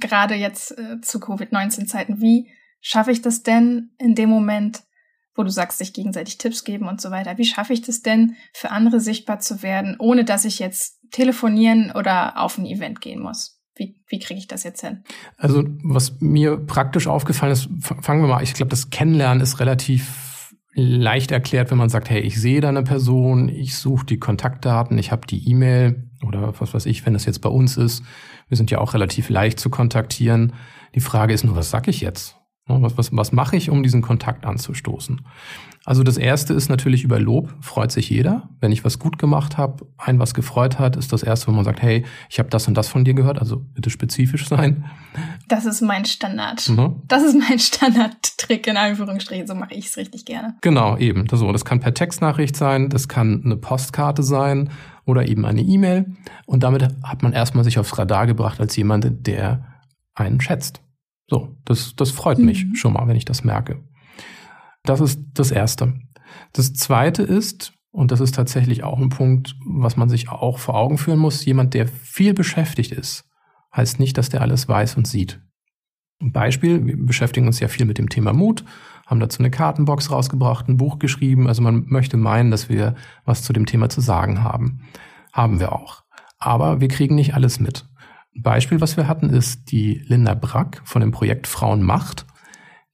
gerade 0.00 0.34
jetzt 0.34 0.76
äh, 0.76 1.00
zu 1.00 1.20
Covid-19-Zeiten, 1.20 2.20
wie 2.20 2.50
schaffe 2.80 3.12
ich 3.12 3.22
das 3.22 3.44
denn 3.44 3.90
in 3.98 4.16
dem 4.16 4.28
Moment, 4.28 4.82
wo 5.34 5.42
du 5.42 5.50
sagst, 5.50 5.78
sich 5.78 5.92
gegenseitig 5.92 6.38
Tipps 6.38 6.64
geben 6.64 6.88
und 6.88 7.00
so 7.00 7.10
weiter. 7.10 7.38
Wie 7.38 7.44
schaffe 7.44 7.72
ich 7.72 7.82
das 7.82 8.02
denn, 8.02 8.36
für 8.52 8.70
andere 8.70 9.00
sichtbar 9.00 9.38
zu 9.38 9.62
werden, 9.62 9.96
ohne 9.98 10.24
dass 10.24 10.44
ich 10.44 10.58
jetzt 10.58 10.98
telefonieren 11.10 11.92
oder 11.94 12.38
auf 12.38 12.58
ein 12.58 12.66
Event 12.66 13.00
gehen 13.00 13.20
muss? 13.20 13.60
Wie, 13.76 13.96
wie 14.08 14.18
kriege 14.18 14.38
ich 14.38 14.48
das 14.48 14.64
jetzt 14.64 14.82
hin? 14.82 15.04
Also 15.38 15.64
was 15.82 16.20
mir 16.20 16.56
praktisch 16.58 17.06
aufgefallen 17.06 17.52
ist, 17.52 17.68
fangen 17.80 18.22
wir 18.22 18.28
mal, 18.28 18.42
ich 18.42 18.54
glaube, 18.54 18.70
das 18.70 18.90
Kennenlernen 18.90 19.42
ist 19.42 19.60
relativ 19.60 20.54
leicht 20.72 21.32
erklärt, 21.32 21.70
wenn 21.70 21.78
man 21.78 21.88
sagt, 21.88 22.10
hey, 22.10 22.20
ich 22.20 22.40
sehe 22.40 22.60
da 22.60 22.68
eine 22.68 22.82
Person, 22.82 23.48
ich 23.48 23.76
suche 23.76 24.06
die 24.06 24.18
Kontaktdaten, 24.18 24.98
ich 24.98 25.10
habe 25.10 25.26
die 25.26 25.48
E-Mail 25.48 26.10
oder 26.24 26.54
was 26.60 26.74
weiß 26.74 26.86
ich, 26.86 27.06
wenn 27.06 27.14
das 27.14 27.24
jetzt 27.24 27.40
bei 27.40 27.48
uns 27.48 27.76
ist. 27.76 28.04
Wir 28.48 28.56
sind 28.56 28.70
ja 28.70 28.78
auch 28.78 28.94
relativ 28.94 29.30
leicht 29.30 29.58
zu 29.58 29.70
kontaktieren. 29.70 30.52
Die 30.94 31.00
Frage 31.00 31.34
ist 31.34 31.44
nur, 31.44 31.56
was 31.56 31.70
sag 31.70 31.88
ich 31.88 32.00
jetzt? 32.00 32.39
Ne, 32.70 32.82
was, 32.82 32.96
was, 32.96 33.16
was 33.16 33.32
mache 33.32 33.56
ich, 33.56 33.68
um 33.70 33.82
diesen 33.82 34.02
Kontakt 34.02 34.46
anzustoßen? 34.46 35.22
Also 35.84 36.02
das 36.02 36.18
erste 36.18 36.52
ist 36.52 36.68
natürlich 36.68 37.04
über 37.04 37.18
Lob, 37.18 37.52
freut 37.60 37.90
sich 37.90 38.10
jeder. 38.10 38.48
Wenn 38.60 38.70
ich 38.70 38.84
was 38.84 38.98
gut 38.98 39.18
gemacht 39.18 39.56
habe, 39.56 39.86
ein 39.96 40.18
was 40.18 40.34
gefreut 40.34 40.78
hat, 40.78 40.94
ist 40.94 41.12
das 41.12 41.22
erste, 41.22 41.48
wo 41.48 41.52
man 41.52 41.64
sagt, 41.64 41.80
hey, 41.80 42.04
ich 42.28 42.38
habe 42.38 42.50
das 42.50 42.68
und 42.68 42.74
das 42.74 42.88
von 42.88 43.04
dir 43.04 43.14
gehört, 43.14 43.38
also 43.38 43.56
bitte 43.56 43.88
spezifisch 43.90 44.46
sein. 44.46 44.84
Das 45.48 45.64
ist 45.64 45.80
mein 45.80 46.04
Standard. 46.04 46.68
Mhm. 46.68 47.02
Das 47.08 47.22
ist 47.24 47.36
mein 47.36 47.58
Standardtrick 47.58 48.66
in 48.66 48.76
Anführungsstrichen, 48.76 49.46
so 49.46 49.54
mache 49.54 49.74
ich 49.74 49.86
es 49.86 49.96
richtig 49.96 50.26
gerne. 50.26 50.54
Genau, 50.60 50.96
eben. 50.98 51.26
Das, 51.26 51.40
so, 51.40 51.50
das 51.50 51.64
kann 51.64 51.80
per 51.80 51.94
Textnachricht 51.94 52.56
sein, 52.56 52.90
das 52.90 53.08
kann 53.08 53.42
eine 53.44 53.56
Postkarte 53.56 54.22
sein 54.22 54.70
oder 55.06 55.26
eben 55.26 55.46
eine 55.46 55.62
E-Mail. 55.62 56.14
Und 56.46 56.62
damit 56.62 56.86
hat 57.02 57.22
man 57.22 57.32
erstmal 57.32 57.64
sich 57.64 57.78
aufs 57.78 57.98
Radar 57.98 58.26
gebracht 58.26 58.60
als 58.60 58.76
jemand, 58.76 59.26
der 59.26 59.64
einen 60.14 60.40
schätzt. 60.40 60.82
So, 61.30 61.56
das, 61.64 61.94
das 61.94 62.10
freut 62.10 62.38
mhm. 62.38 62.46
mich 62.46 62.66
schon 62.74 62.92
mal, 62.92 63.06
wenn 63.06 63.16
ich 63.16 63.24
das 63.24 63.44
merke. 63.44 63.84
Das 64.82 65.00
ist 65.00 65.20
das 65.32 65.52
Erste. 65.52 65.94
Das 66.52 66.74
Zweite 66.74 67.22
ist, 67.22 67.72
und 67.92 68.10
das 68.10 68.20
ist 68.20 68.34
tatsächlich 68.34 68.82
auch 68.82 68.98
ein 68.98 69.10
Punkt, 69.10 69.54
was 69.64 69.96
man 69.96 70.08
sich 70.08 70.28
auch 70.28 70.58
vor 70.58 70.74
Augen 70.74 70.98
führen 70.98 71.20
muss, 71.20 71.44
jemand, 71.44 71.74
der 71.74 71.86
viel 71.86 72.34
beschäftigt 72.34 72.90
ist, 72.90 73.24
heißt 73.74 74.00
nicht, 74.00 74.18
dass 74.18 74.28
der 74.28 74.40
alles 74.40 74.68
weiß 74.68 74.96
und 74.96 75.06
sieht. 75.06 75.40
Ein 76.20 76.32
Beispiel, 76.32 76.84
wir 76.84 76.96
beschäftigen 76.96 77.46
uns 77.46 77.60
ja 77.60 77.68
viel 77.68 77.86
mit 77.86 77.98
dem 77.98 78.08
Thema 78.08 78.32
Mut, 78.32 78.64
haben 79.06 79.20
dazu 79.20 79.38
eine 79.38 79.50
Kartenbox 79.50 80.10
rausgebracht, 80.10 80.68
ein 80.68 80.76
Buch 80.76 80.98
geschrieben. 80.98 81.46
Also 81.46 81.62
man 81.62 81.86
möchte 81.86 82.16
meinen, 82.16 82.50
dass 82.50 82.68
wir 82.68 82.94
was 83.24 83.42
zu 83.42 83.52
dem 83.52 83.66
Thema 83.66 83.88
zu 83.88 84.00
sagen 84.00 84.42
haben. 84.42 84.82
Haben 85.32 85.60
wir 85.60 85.72
auch. 85.72 86.02
Aber 86.38 86.80
wir 86.80 86.88
kriegen 86.88 87.14
nicht 87.14 87.34
alles 87.34 87.60
mit. 87.60 87.86
Ein 88.34 88.42
Beispiel, 88.42 88.80
was 88.80 88.96
wir 88.96 89.08
hatten, 89.08 89.30
ist 89.30 89.72
die 89.72 90.02
Linda 90.06 90.34
Brack 90.34 90.82
von 90.84 91.00
dem 91.00 91.10
Projekt 91.10 91.46
Frauenmacht. 91.46 92.26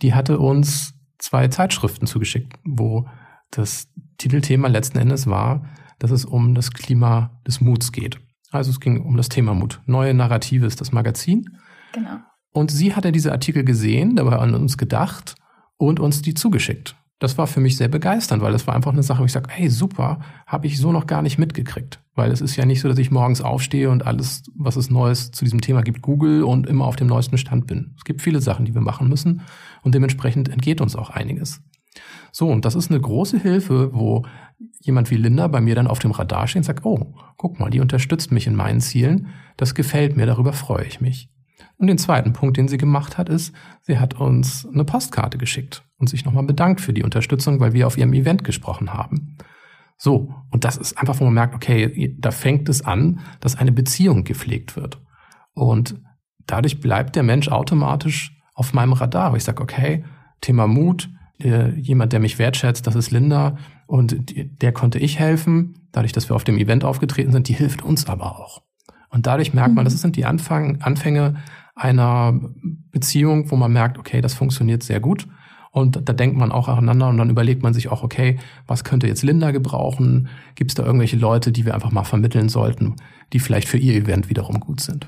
Die 0.02 0.14
hatte 0.14 0.38
uns 0.38 0.94
zwei 1.18 1.48
Zeitschriften 1.48 2.06
zugeschickt, 2.06 2.54
wo 2.64 3.08
das 3.50 3.88
Titelthema 4.18 4.68
letzten 4.68 4.98
Endes 4.98 5.26
war, 5.26 5.66
dass 5.98 6.10
es 6.10 6.24
um 6.24 6.54
das 6.54 6.72
Klima 6.72 7.40
des 7.46 7.60
Muts 7.60 7.92
geht. 7.92 8.20
Also 8.50 8.70
es 8.70 8.80
ging 8.80 9.02
um 9.02 9.16
das 9.16 9.28
Thema 9.28 9.54
Mut. 9.54 9.80
Neue 9.86 10.14
Narrative 10.14 10.66
ist 10.66 10.80
das 10.80 10.92
Magazin. 10.92 11.58
Genau. 11.92 12.18
Und 12.52 12.70
sie 12.70 12.94
hatte 12.94 13.12
diese 13.12 13.32
Artikel 13.32 13.64
gesehen, 13.64 14.16
dabei 14.16 14.38
an 14.38 14.54
uns 14.54 14.78
gedacht 14.78 15.34
und 15.76 16.00
uns 16.00 16.22
die 16.22 16.34
zugeschickt. 16.34 16.96
Das 17.18 17.38
war 17.38 17.46
für 17.46 17.60
mich 17.60 17.78
sehr 17.78 17.88
begeisternd, 17.88 18.42
weil 18.42 18.52
das 18.52 18.66
war 18.66 18.74
einfach 18.74 18.92
eine 18.92 19.02
Sache, 19.02 19.22
wo 19.22 19.24
ich 19.24 19.32
sage, 19.32 19.48
hey, 19.50 19.70
super, 19.70 20.18
habe 20.46 20.66
ich 20.66 20.78
so 20.78 20.92
noch 20.92 21.06
gar 21.06 21.22
nicht 21.22 21.38
mitgekriegt. 21.38 22.02
Weil 22.14 22.30
es 22.30 22.42
ist 22.42 22.56
ja 22.56 22.66
nicht 22.66 22.80
so, 22.80 22.88
dass 22.88 22.98
ich 22.98 23.10
morgens 23.10 23.40
aufstehe 23.40 23.88
und 23.88 24.06
alles, 24.06 24.42
was 24.54 24.76
es 24.76 24.90
Neues 24.90 25.30
zu 25.30 25.44
diesem 25.44 25.62
Thema 25.62 25.82
gibt, 25.82 26.02
Google 26.02 26.42
und 26.42 26.66
immer 26.66 26.84
auf 26.84 26.96
dem 26.96 27.06
neuesten 27.06 27.38
Stand 27.38 27.66
bin. 27.66 27.94
Es 27.96 28.04
gibt 28.04 28.20
viele 28.20 28.42
Sachen, 28.42 28.66
die 28.66 28.74
wir 28.74 28.82
machen 28.82 29.08
müssen 29.08 29.40
und 29.82 29.94
dementsprechend 29.94 30.50
entgeht 30.50 30.82
uns 30.82 30.94
auch 30.94 31.08
einiges. 31.08 31.62
So, 32.32 32.48
und 32.48 32.66
das 32.66 32.74
ist 32.74 32.90
eine 32.90 33.00
große 33.00 33.38
Hilfe, 33.38 33.94
wo 33.94 34.26
jemand 34.80 35.10
wie 35.10 35.16
Linda 35.16 35.48
bei 35.48 35.62
mir 35.62 35.74
dann 35.74 35.86
auf 35.86 35.98
dem 35.98 36.10
Radar 36.10 36.46
steht 36.46 36.60
und 36.60 36.64
sagt, 36.64 36.84
oh, 36.84 37.14
guck 37.38 37.58
mal, 37.58 37.70
die 37.70 37.80
unterstützt 37.80 38.30
mich 38.30 38.46
in 38.46 38.54
meinen 38.54 38.80
Zielen, 38.80 39.28
das 39.56 39.74
gefällt 39.74 40.16
mir, 40.16 40.26
darüber 40.26 40.52
freue 40.52 40.84
ich 40.84 41.00
mich. 41.00 41.30
Und 41.78 41.88
den 41.88 41.98
zweiten 41.98 42.32
Punkt, 42.32 42.56
den 42.56 42.68
sie 42.68 42.78
gemacht 42.78 43.18
hat, 43.18 43.28
ist, 43.28 43.54
sie 43.82 43.98
hat 43.98 44.14
uns 44.14 44.66
eine 44.66 44.84
Postkarte 44.84 45.36
geschickt 45.36 45.84
und 45.98 46.08
sich 46.08 46.24
nochmal 46.24 46.44
bedankt 46.44 46.80
für 46.80 46.94
die 46.94 47.02
Unterstützung, 47.02 47.60
weil 47.60 47.74
wir 47.74 47.86
auf 47.86 47.98
ihrem 47.98 48.14
Event 48.14 48.44
gesprochen 48.44 48.94
haben. 48.94 49.36
So, 49.98 50.34
und 50.50 50.64
das 50.64 50.76
ist 50.76 50.98
einfach, 50.98 51.20
wo 51.20 51.24
man 51.24 51.34
merkt, 51.34 51.54
okay, 51.54 52.16
da 52.18 52.30
fängt 52.30 52.68
es 52.68 52.82
an, 52.82 53.20
dass 53.40 53.56
eine 53.56 53.72
Beziehung 53.72 54.24
gepflegt 54.24 54.76
wird. 54.76 55.00
Und 55.52 56.00
dadurch 56.46 56.80
bleibt 56.80 57.16
der 57.16 57.22
Mensch 57.22 57.48
automatisch 57.48 58.38
auf 58.54 58.72
meinem 58.72 58.92
Radar. 58.92 59.34
Ich 59.36 59.44
sage, 59.44 59.62
okay, 59.62 60.04
Thema 60.40 60.66
Mut, 60.66 61.10
äh, 61.40 61.70
jemand, 61.78 62.12
der 62.12 62.20
mich 62.20 62.38
wertschätzt, 62.38 62.86
das 62.86 62.94
ist 62.94 63.10
Linda 63.10 63.56
und 63.86 64.16
der 64.62 64.72
konnte 64.72 64.98
ich 64.98 65.18
helfen. 65.18 65.88
Dadurch, 65.92 66.12
dass 66.12 66.28
wir 66.28 66.36
auf 66.36 66.44
dem 66.44 66.58
Event 66.58 66.84
aufgetreten 66.84 67.32
sind, 67.32 67.48
die 67.48 67.54
hilft 67.54 67.82
uns 67.82 68.06
aber 68.06 68.38
auch. 68.38 68.62
Und 69.10 69.26
dadurch 69.26 69.54
merkt 69.54 69.74
man, 69.74 69.84
mhm. 69.84 69.88
das 69.88 70.00
sind 70.00 70.16
die 70.16 70.26
Anfang, 70.26 70.82
Anfänge 70.82 71.36
einer 71.76 72.40
Beziehung, 72.90 73.50
wo 73.50 73.56
man 73.56 73.72
merkt, 73.72 73.98
okay, 73.98 74.20
das 74.20 74.34
funktioniert 74.34 74.82
sehr 74.82 74.98
gut. 74.98 75.28
Und 75.70 76.08
da 76.08 76.14
denkt 76.14 76.38
man 76.38 76.52
auch 76.52 76.68
aneinander 76.68 77.08
und 77.08 77.18
dann 77.18 77.28
überlegt 77.28 77.62
man 77.62 77.74
sich 77.74 77.88
auch, 77.88 78.02
okay, 78.02 78.38
was 78.66 78.82
könnte 78.82 79.06
jetzt 79.06 79.22
Linda 79.22 79.50
gebrauchen? 79.50 80.28
Gibt 80.54 80.70
es 80.70 80.74
da 80.74 80.82
irgendwelche 80.82 81.18
Leute, 81.18 81.52
die 81.52 81.66
wir 81.66 81.74
einfach 81.74 81.92
mal 81.92 82.04
vermitteln 82.04 82.48
sollten, 82.48 82.96
die 83.34 83.40
vielleicht 83.40 83.68
für 83.68 83.76
ihr 83.76 83.94
Event 83.94 84.30
wiederum 84.30 84.58
gut 84.58 84.80
sind? 84.80 85.06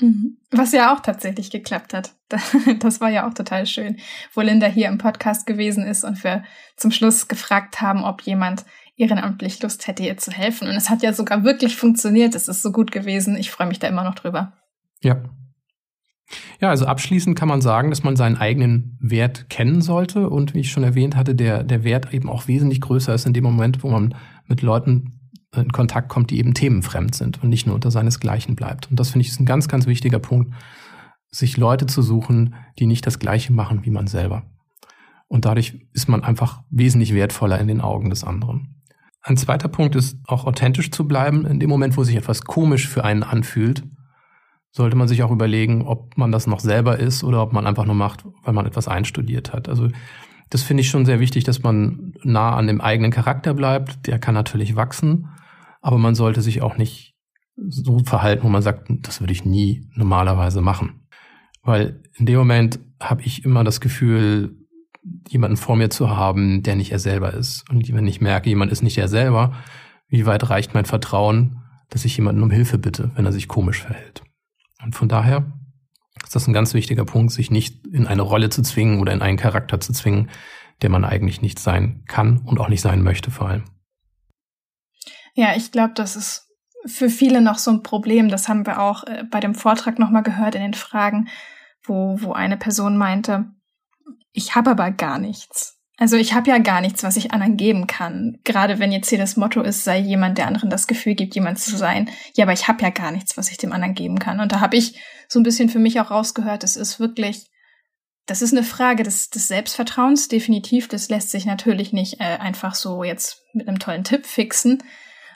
Mhm. 0.00 0.36
Was 0.52 0.70
ja 0.70 0.94
auch 0.94 1.00
tatsächlich 1.00 1.50
geklappt 1.50 1.92
hat. 1.92 2.12
Das 2.78 3.00
war 3.00 3.10
ja 3.10 3.28
auch 3.28 3.34
total 3.34 3.66
schön, 3.66 3.96
wo 4.32 4.42
Linda 4.42 4.68
hier 4.68 4.86
im 4.86 4.98
Podcast 4.98 5.44
gewesen 5.44 5.84
ist 5.84 6.04
und 6.04 6.22
wir 6.22 6.44
zum 6.76 6.92
Schluss 6.92 7.26
gefragt 7.26 7.80
haben, 7.80 8.04
ob 8.04 8.22
jemand 8.22 8.64
ehrenamtlich 8.96 9.60
Lust 9.60 9.88
hätte, 9.88 10.04
ihr 10.04 10.16
zu 10.16 10.30
helfen. 10.30 10.68
Und 10.68 10.76
es 10.76 10.88
hat 10.88 11.02
ja 11.02 11.12
sogar 11.12 11.42
wirklich 11.42 11.76
funktioniert. 11.76 12.36
Es 12.36 12.46
ist 12.46 12.62
so 12.62 12.70
gut 12.70 12.92
gewesen. 12.92 13.36
Ich 13.36 13.50
freue 13.50 13.66
mich 13.66 13.80
da 13.80 13.88
immer 13.88 14.04
noch 14.04 14.14
drüber. 14.14 14.52
Ja, 15.02 15.20
ja, 16.60 16.70
also 16.70 16.86
abschließend 16.86 17.38
kann 17.38 17.48
man 17.48 17.60
sagen, 17.60 17.90
dass 17.90 18.02
man 18.02 18.16
seinen 18.16 18.36
eigenen 18.36 18.98
Wert 19.00 19.48
kennen 19.48 19.80
sollte 19.80 20.28
und 20.28 20.54
wie 20.54 20.60
ich 20.60 20.70
schon 20.70 20.82
erwähnt 20.82 21.16
hatte, 21.16 21.34
der, 21.34 21.62
der 21.62 21.84
Wert 21.84 22.12
eben 22.12 22.28
auch 22.28 22.48
wesentlich 22.48 22.80
größer 22.80 23.14
ist 23.14 23.26
in 23.26 23.32
dem 23.32 23.44
Moment, 23.44 23.82
wo 23.82 23.90
man 23.90 24.14
mit 24.46 24.62
Leuten 24.62 25.30
in 25.54 25.72
Kontakt 25.72 26.08
kommt, 26.08 26.30
die 26.30 26.38
eben 26.38 26.54
themenfremd 26.54 27.14
sind 27.14 27.42
und 27.42 27.48
nicht 27.48 27.66
nur 27.66 27.74
unter 27.74 27.90
seinesgleichen 27.90 28.56
bleibt. 28.56 28.90
Und 28.90 28.98
das 28.98 29.10
finde 29.10 29.22
ich 29.24 29.30
ist 29.30 29.40
ein 29.40 29.46
ganz, 29.46 29.68
ganz 29.68 29.86
wichtiger 29.86 30.18
Punkt, 30.18 30.54
sich 31.30 31.56
Leute 31.56 31.86
zu 31.86 32.02
suchen, 32.02 32.54
die 32.78 32.86
nicht 32.86 33.06
das 33.06 33.18
Gleiche 33.18 33.52
machen 33.52 33.84
wie 33.84 33.90
man 33.90 34.06
selber. 34.06 34.44
Und 35.28 35.44
dadurch 35.44 35.86
ist 35.92 36.08
man 36.08 36.22
einfach 36.22 36.62
wesentlich 36.70 37.14
wertvoller 37.14 37.58
in 37.58 37.68
den 37.68 37.80
Augen 37.80 38.10
des 38.10 38.24
anderen. 38.24 38.82
Ein 39.22 39.36
zweiter 39.36 39.68
Punkt 39.68 39.96
ist 39.96 40.18
auch 40.26 40.44
authentisch 40.44 40.90
zu 40.90 41.06
bleiben 41.06 41.46
in 41.46 41.58
dem 41.58 41.68
Moment, 41.68 41.96
wo 41.96 42.04
sich 42.04 42.14
etwas 42.14 42.42
komisch 42.42 42.88
für 42.88 43.04
einen 43.04 43.24
anfühlt 43.24 43.82
sollte 44.76 44.96
man 44.96 45.08
sich 45.08 45.22
auch 45.22 45.30
überlegen, 45.30 45.86
ob 45.86 46.18
man 46.18 46.32
das 46.32 46.46
noch 46.46 46.60
selber 46.60 46.98
ist 46.98 47.24
oder 47.24 47.42
ob 47.42 47.54
man 47.54 47.66
einfach 47.66 47.86
nur 47.86 47.94
macht, 47.94 48.26
weil 48.42 48.52
man 48.52 48.66
etwas 48.66 48.88
einstudiert 48.88 49.54
hat. 49.54 49.70
Also 49.70 49.88
das 50.50 50.62
finde 50.62 50.82
ich 50.82 50.90
schon 50.90 51.06
sehr 51.06 51.18
wichtig, 51.18 51.44
dass 51.44 51.62
man 51.62 52.12
nah 52.22 52.54
an 52.54 52.66
dem 52.66 52.82
eigenen 52.82 53.10
Charakter 53.10 53.54
bleibt. 53.54 54.06
Der 54.06 54.18
kann 54.18 54.34
natürlich 54.34 54.76
wachsen, 54.76 55.28
aber 55.80 55.96
man 55.96 56.14
sollte 56.14 56.42
sich 56.42 56.60
auch 56.60 56.76
nicht 56.76 57.14
so 57.56 58.00
verhalten, 58.00 58.44
wo 58.44 58.50
man 58.50 58.60
sagt, 58.60 58.88
das 59.00 59.20
würde 59.20 59.32
ich 59.32 59.46
nie 59.46 59.88
normalerweise 59.94 60.60
machen. 60.60 61.06
Weil 61.62 62.02
in 62.12 62.26
dem 62.26 62.36
Moment 62.36 62.78
habe 63.00 63.22
ich 63.22 63.46
immer 63.46 63.64
das 63.64 63.80
Gefühl, 63.80 64.58
jemanden 65.26 65.56
vor 65.56 65.76
mir 65.76 65.88
zu 65.88 66.10
haben, 66.10 66.62
der 66.62 66.76
nicht 66.76 66.92
er 66.92 66.98
selber 66.98 67.32
ist. 67.32 67.64
Und 67.70 67.90
wenn 67.94 68.06
ich 68.06 68.20
merke, 68.20 68.50
jemand 68.50 68.72
ist 68.72 68.82
nicht 68.82 68.98
er 68.98 69.08
selber, 69.08 69.54
wie 70.08 70.26
weit 70.26 70.50
reicht 70.50 70.74
mein 70.74 70.84
Vertrauen, 70.84 71.62
dass 71.88 72.04
ich 72.04 72.14
jemanden 72.14 72.42
um 72.42 72.50
Hilfe 72.50 72.76
bitte, 72.76 73.10
wenn 73.14 73.24
er 73.24 73.32
sich 73.32 73.48
komisch 73.48 73.80
verhält? 73.80 74.25
Und 74.86 74.94
von 74.94 75.08
daher 75.08 75.52
ist 76.24 76.36
das 76.36 76.46
ein 76.46 76.52
ganz 76.52 76.72
wichtiger 76.72 77.04
Punkt, 77.04 77.32
sich 77.32 77.50
nicht 77.50 77.84
in 77.88 78.06
eine 78.06 78.22
Rolle 78.22 78.50
zu 78.50 78.62
zwingen 78.62 79.00
oder 79.00 79.12
in 79.12 79.20
einen 79.20 79.36
Charakter 79.36 79.80
zu 79.80 79.92
zwingen, 79.92 80.30
der 80.80 80.90
man 80.90 81.04
eigentlich 81.04 81.42
nicht 81.42 81.58
sein 81.58 82.04
kann 82.06 82.38
und 82.38 82.60
auch 82.60 82.68
nicht 82.68 82.82
sein 82.82 83.02
möchte 83.02 83.32
vor 83.32 83.48
allem. 83.48 83.64
Ja, 85.34 85.56
ich 85.56 85.72
glaube, 85.72 85.94
das 85.94 86.14
ist 86.14 86.46
für 86.86 87.10
viele 87.10 87.40
noch 87.40 87.58
so 87.58 87.72
ein 87.72 87.82
Problem. 87.82 88.28
Das 88.28 88.48
haben 88.48 88.64
wir 88.64 88.80
auch 88.80 89.02
äh, 89.04 89.24
bei 89.28 89.40
dem 89.40 89.56
Vortrag 89.56 89.98
nochmal 89.98 90.22
gehört 90.22 90.54
in 90.54 90.62
den 90.62 90.74
Fragen, 90.74 91.28
wo, 91.82 92.16
wo 92.22 92.32
eine 92.32 92.56
Person 92.56 92.96
meinte, 92.96 93.46
ich 94.32 94.54
habe 94.54 94.70
aber 94.70 94.92
gar 94.92 95.18
nichts. 95.18 95.75
Also 95.98 96.16
ich 96.16 96.34
habe 96.34 96.50
ja 96.50 96.58
gar 96.58 96.82
nichts, 96.82 97.02
was 97.02 97.16
ich 97.16 97.32
anderen 97.32 97.56
geben 97.56 97.86
kann. 97.86 98.38
Gerade 98.44 98.78
wenn 98.78 98.92
jetzt 98.92 99.08
hier 99.08 99.18
das 99.18 99.36
Motto 99.36 99.62
ist, 99.62 99.82
sei 99.82 99.98
jemand, 99.98 100.36
der 100.36 100.46
anderen 100.46 100.68
das 100.68 100.86
Gefühl 100.86 101.14
gibt, 101.14 101.34
jemand 101.34 101.58
zu 101.58 101.76
sein. 101.76 102.10
Ja, 102.34 102.44
aber 102.44 102.52
ich 102.52 102.68
habe 102.68 102.82
ja 102.82 102.90
gar 102.90 103.12
nichts, 103.12 103.38
was 103.38 103.50
ich 103.50 103.56
dem 103.56 103.72
anderen 103.72 103.94
geben 103.94 104.18
kann. 104.18 104.40
Und 104.40 104.52
da 104.52 104.60
habe 104.60 104.76
ich 104.76 105.00
so 105.26 105.40
ein 105.40 105.42
bisschen 105.42 105.70
für 105.70 105.78
mich 105.78 105.98
auch 105.98 106.10
rausgehört, 106.10 106.64
es 106.64 106.76
ist 106.76 107.00
wirklich, 107.00 107.46
das 108.26 108.42
ist 108.42 108.52
eine 108.52 108.62
Frage 108.62 109.04
des, 109.04 109.30
des 109.30 109.48
Selbstvertrauens, 109.48 110.28
definitiv. 110.28 110.88
Das 110.88 111.08
lässt 111.08 111.30
sich 111.30 111.46
natürlich 111.46 111.94
nicht 111.94 112.20
äh, 112.20 112.38
einfach 112.38 112.74
so 112.74 113.02
jetzt 113.02 113.44
mit 113.54 113.66
einem 113.66 113.78
tollen 113.78 114.04
Tipp 114.04 114.26
fixen. 114.26 114.82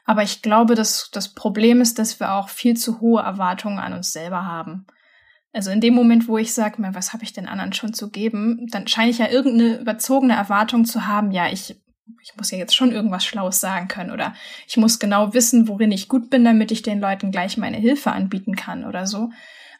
Aber 0.05 0.23
ich 0.23 0.43
glaube, 0.43 0.75
dass 0.75 1.09
das 1.11 1.33
Problem 1.33 1.81
ist, 1.81 1.99
dass 1.99 2.21
wir 2.21 2.35
auch 2.35 2.51
viel 2.51 2.77
zu 2.77 3.01
hohe 3.01 3.23
Erwartungen 3.23 3.79
an 3.79 3.95
uns 3.95 4.13
selber 4.13 4.45
haben. 4.45 4.87
Also 5.53 5.71
in 5.71 5.81
dem 5.81 5.95
Moment, 5.95 6.29
wo 6.29 6.39
ich 6.39 6.55
sage, 6.55 6.77
was 6.93 7.13
habe 7.13 7.25
ich 7.25 7.33
den 7.33 7.49
anderen 7.49 7.73
schon 7.73 7.93
zu 7.93 8.11
geben, 8.11 8.69
dann 8.71 8.87
scheine 8.87 9.11
ich 9.11 9.19
ja 9.19 9.29
irgendeine 9.29 9.81
überzogene 9.81 10.35
Erwartung 10.35 10.85
zu 10.85 11.07
haben, 11.07 11.33
ja, 11.33 11.51
ich, 11.51 11.77
ich 12.23 12.37
muss 12.37 12.51
ja 12.53 12.59
jetzt 12.59 12.77
schon 12.77 12.93
irgendwas 12.93 13.25
Schlaues 13.25 13.61
sagen 13.61 13.89
können 13.89 14.13
oder 14.13 14.35
ich 14.69 14.77
muss 14.77 15.01
genau 15.01 15.35
wissen, 15.35 15.67
worin 15.67 15.91
ich 15.91 16.09
gut 16.09 16.31
bin, 16.31 16.45
damit 16.45 16.71
ich 16.71 16.83
den 16.83 17.01
Leuten 17.01 17.33
gleich 17.33 17.57
meine 17.57 17.79
Hilfe 17.79 18.13
anbieten 18.13 18.55
kann 18.55 18.85
oder 18.85 19.07
so. 19.07 19.31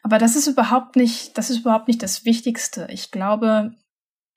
Aber 0.03 0.17
das 0.17 0.35
ist 0.35 0.47
überhaupt 0.47 0.95
nicht, 0.95 1.37
das 1.37 1.49
ist 1.49 1.59
überhaupt 1.59 1.87
nicht 1.87 2.03
das 2.03 2.25
Wichtigste. 2.25 2.87
Ich 2.89 3.11
glaube, 3.11 3.73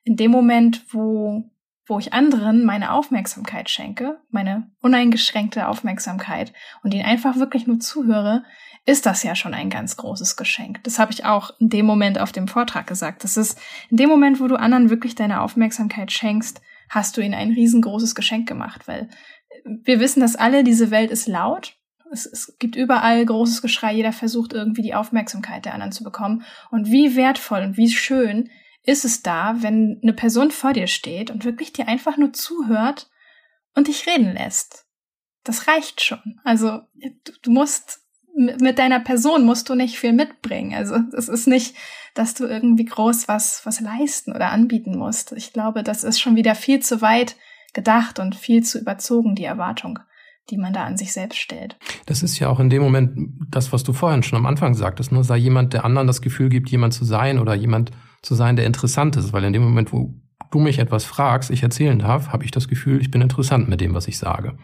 in 0.03 0.15
dem 0.15 0.31
Moment, 0.31 0.85
wo, 0.93 1.49
wo 1.87 1.99
ich 1.99 2.13
anderen 2.13 2.63
meine 2.63 2.93
Aufmerksamkeit 2.93 3.69
schenke, 3.69 4.19
meine 4.29 4.71
uneingeschränkte 4.81 5.67
Aufmerksamkeit 5.67 6.53
und 6.83 6.93
ihnen 6.93 7.05
einfach 7.05 7.37
wirklich 7.37 7.67
nur 7.67 7.79
zuhöre, 7.79 8.43
ist 8.85 9.05
das 9.05 9.23
ja 9.23 9.35
schon 9.35 9.53
ein 9.53 9.69
ganz 9.69 9.97
großes 9.97 10.35
Geschenk. 10.35 10.83
Das 10.83 10.99
habe 10.99 11.11
ich 11.11 11.25
auch 11.25 11.51
in 11.59 11.69
dem 11.69 11.85
Moment 11.85 12.19
auf 12.19 12.31
dem 12.31 12.47
Vortrag 12.47 12.85
gesagt. 12.85 13.23
Das 13.23 13.35
ist 13.35 13.59
in 13.89 13.97
dem 13.97 14.09
Moment, 14.09 14.39
wo 14.39 14.47
du 14.47 14.55
anderen 14.59 14.89
wirklich 14.89 15.15
deine 15.15 15.41
Aufmerksamkeit 15.41 16.11
schenkst, 16.11 16.61
hast 16.89 17.17
du 17.17 17.21
ihnen 17.21 17.33
ein 17.33 17.51
riesengroßes 17.51 18.13
Geschenk 18.13 18.47
gemacht, 18.47 18.87
weil 18.87 19.09
wir 19.63 19.99
wissen, 19.99 20.19
dass 20.19 20.35
alle, 20.35 20.63
diese 20.63 20.91
Welt 20.91 21.09
ist 21.09 21.27
laut. 21.27 21.77
Es, 22.11 22.27
es 22.27 22.55
gibt 22.59 22.75
überall 22.75 23.25
großes 23.25 23.63
Geschrei, 23.63 23.93
jeder 23.95 24.13
versucht 24.13 24.53
irgendwie 24.53 24.83
die 24.83 24.93
Aufmerksamkeit 24.93 25.65
der 25.65 25.73
anderen 25.73 25.91
zu 25.91 26.03
bekommen. 26.03 26.43
Und 26.69 26.91
wie 26.91 27.15
wertvoll 27.15 27.61
und 27.61 27.77
wie 27.77 27.89
schön 27.89 28.49
ist 28.83 29.03
es 29.03 29.23
da, 29.23 29.55
wenn 29.63 29.99
eine 30.03 30.13
Person 30.13 30.51
vor 30.51 30.73
dir 30.73 30.85
steht 30.85 31.31
und 31.31 31.43
wirklich 31.43 31.73
dir 31.73 31.87
einfach 31.87 32.17
nur 32.17 32.33
zuhört 32.33 33.09
und 33.73 33.87
dich 33.87 34.05
reden 34.05 34.33
lässt. 34.33 34.85
Das 35.43 35.67
reicht 35.67 36.01
schon. 36.01 36.39
Also 36.43 36.81
du, 36.93 37.31
du 37.41 37.51
musst 37.51 38.04
mit 38.35 38.79
deiner 38.79 38.99
Person 38.99 39.45
musst 39.45 39.69
du 39.69 39.75
nicht 39.75 39.97
viel 39.97 40.13
mitbringen. 40.13 40.73
Also 40.73 40.95
es 41.15 41.29
ist 41.29 41.47
nicht, 41.47 41.75
dass 42.13 42.33
du 42.33 42.45
irgendwie 42.45 42.85
groß 42.85 43.27
was, 43.27 43.65
was 43.65 43.79
leisten 43.79 44.33
oder 44.33 44.51
anbieten 44.51 44.97
musst. 44.97 45.31
Ich 45.31 45.53
glaube, 45.53 45.83
das 45.83 46.03
ist 46.03 46.19
schon 46.19 46.35
wieder 46.35 46.55
viel 46.55 46.81
zu 46.81 47.01
weit 47.01 47.35
gedacht 47.73 48.19
und 48.19 48.35
viel 48.35 48.63
zu 48.63 48.79
überzogen, 48.79 49.35
die 49.35 49.45
Erwartung, 49.45 49.99
die 50.49 50.57
man 50.57 50.73
da 50.73 50.83
an 50.83 50.97
sich 50.97 51.13
selbst 51.13 51.39
stellt. 51.39 51.77
Das 52.05 52.23
ist 52.23 52.39
ja 52.39 52.49
auch 52.49 52.59
in 52.59 52.69
dem 52.69 52.81
Moment 52.81 53.29
das, 53.49 53.71
was 53.71 53.83
du 53.83 53.93
vorhin 53.93 54.23
schon 54.23 54.37
am 54.37 54.45
Anfang 54.45 54.73
sagtest. 54.73 55.11
Nur 55.11 55.23
sei 55.23 55.37
jemand, 55.37 55.73
der 55.73 55.85
anderen 55.85 56.07
das 56.07 56.21
Gefühl 56.21 56.49
gibt, 56.49 56.69
jemand 56.69 56.93
zu 56.93 57.05
sein 57.05 57.39
oder 57.39 57.53
jemand 57.53 57.91
zu 58.21 58.35
sein, 58.35 58.55
der 58.55 58.65
interessant 58.65 59.15
ist. 59.15 59.33
Weil 59.33 59.43
in 59.45 59.53
dem 59.53 59.63
Moment, 59.63 59.93
wo 59.93 60.13
du 60.51 60.59
mich 60.59 60.79
etwas 60.79 61.05
fragst, 61.05 61.51
ich 61.51 61.63
erzählen 61.63 61.99
darf, 61.99 62.29
habe 62.29 62.43
ich 62.43 62.51
das 62.51 62.67
Gefühl, 62.67 63.01
ich 63.01 63.11
bin 63.11 63.21
interessant 63.21 63.69
mit 63.69 63.81
dem, 63.81 63.93
was 63.93 64.07
ich 64.07 64.17
sage. 64.17 64.57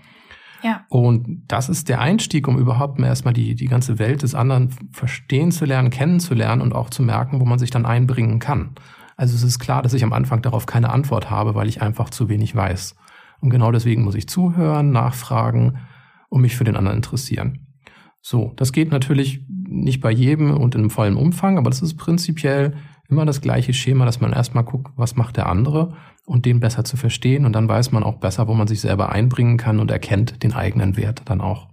Ja. 0.63 0.86
Und 0.89 1.43
das 1.47 1.69
ist 1.69 1.89
der 1.89 2.02
Einstieg, 2.02 2.47
um 2.47 2.58
überhaupt 2.58 3.00
mal 3.00 3.08
erstmal 3.08 3.34
die, 3.34 3.56
die 3.56 3.67
ganze 3.67 4.00
Welt 4.00 4.21
des 4.24 4.36
anderen 4.36 4.69
verstehen 4.91 5.52
zu 5.52 5.65
lernen, 5.65 5.89
kennenzulernen 5.89 6.62
und 6.62 6.74
auch 6.74 6.89
zu 6.89 7.04
merken, 7.04 7.39
wo 7.39 7.45
man 7.45 7.60
sich 7.60 7.71
dann 7.71 7.86
einbringen 7.86 8.39
kann. 8.39 8.71
Also 9.17 9.36
es 9.36 9.43
ist 9.43 9.60
klar, 9.60 9.82
dass 9.82 9.93
ich 9.93 10.04
am 10.04 10.13
Anfang 10.13 10.41
darauf 10.41 10.65
keine 10.65 10.89
Antwort 10.89 11.30
habe, 11.30 11.56
weil 11.56 11.67
ich 11.67 11.82
einfach 11.82 12.10
zu 12.10 12.30
wenig 12.30 12.56
weiß. 12.56 12.95
Und 13.39 13.50
genau 13.50 13.71
deswegen 13.71 14.04
muss 14.04 14.15
ich 14.15 14.28
zuhören, 14.28 14.91
nachfragen 14.91 15.78
und 16.30 16.41
mich 16.41 16.56
für 16.56 16.63
den 16.63 16.76
anderen 16.76 16.97
interessieren. 16.97 17.67
So, 18.21 18.54
das 18.56 18.71
geht 18.71 18.91
natürlich 18.91 19.45
nicht 19.50 20.02
bei 20.02 20.12
jedem 20.12 20.56
und 20.56 20.76
in 20.76 20.89
vollem 20.89 21.17
Umfang, 21.17 21.58
aber 21.58 21.69
das 21.69 21.82
ist 21.82 21.97
prinzipiell 21.97 22.76
immer 23.12 23.26
das 23.26 23.41
gleiche 23.41 23.74
Schema, 23.74 24.06
dass 24.06 24.21
man 24.21 24.34
erstmal 24.34 24.63
guckt, 24.63 24.91
was 24.95 25.15
macht 25.15 25.38
der 25.38 25.47
andere 25.47 25.95
und 26.26 26.45
den 26.45 26.60
besser 26.60 26.84
zu 26.84 26.97
verstehen. 26.97 27.45
Und 27.45 27.54
dann 27.54 27.67
weiß 27.67 27.91
man 27.91 28.04
auch 28.04 28.17
besser, 28.17 28.47
wo 28.47 28.54
man 28.54 28.67
sich 28.67 28.82
selber 28.82 29.12
einbringen 29.12 29.58
kann 29.58 29.80
und 29.80 29.91
erkennt 29.91 30.43
den 30.43 30.54
eigenen 30.54 30.97
Wert 30.97 31.24
dann 31.26 31.41
auch. 31.41 31.67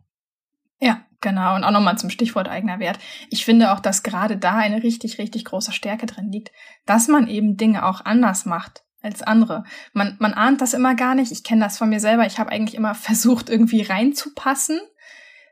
Ja, 0.80 1.02
genau. 1.20 1.54
Und 1.54 1.64
auch 1.64 1.70
nochmal 1.70 1.98
zum 1.98 2.10
Stichwort 2.10 2.48
eigener 2.48 2.80
Wert. 2.80 2.98
Ich 3.30 3.44
finde 3.44 3.72
auch, 3.72 3.80
dass 3.80 4.02
gerade 4.02 4.36
da 4.36 4.56
eine 4.56 4.82
richtig, 4.82 5.18
richtig 5.18 5.44
große 5.44 5.72
Stärke 5.72 6.06
drin 6.06 6.30
liegt, 6.30 6.50
dass 6.86 7.08
man 7.08 7.28
eben 7.28 7.56
Dinge 7.56 7.86
auch 7.86 8.04
anders 8.04 8.44
macht 8.44 8.82
als 9.00 9.22
andere. 9.22 9.64
Man, 9.92 10.16
man 10.18 10.34
ahnt 10.34 10.60
das 10.60 10.74
immer 10.74 10.94
gar 10.94 11.14
nicht. 11.14 11.30
Ich 11.30 11.44
kenne 11.44 11.62
das 11.62 11.78
von 11.78 11.88
mir 11.88 12.00
selber. 12.00 12.26
Ich 12.26 12.38
habe 12.38 12.50
eigentlich 12.50 12.76
immer 12.76 12.94
versucht, 12.96 13.48
irgendwie 13.48 13.82
reinzupassen, 13.82 14.80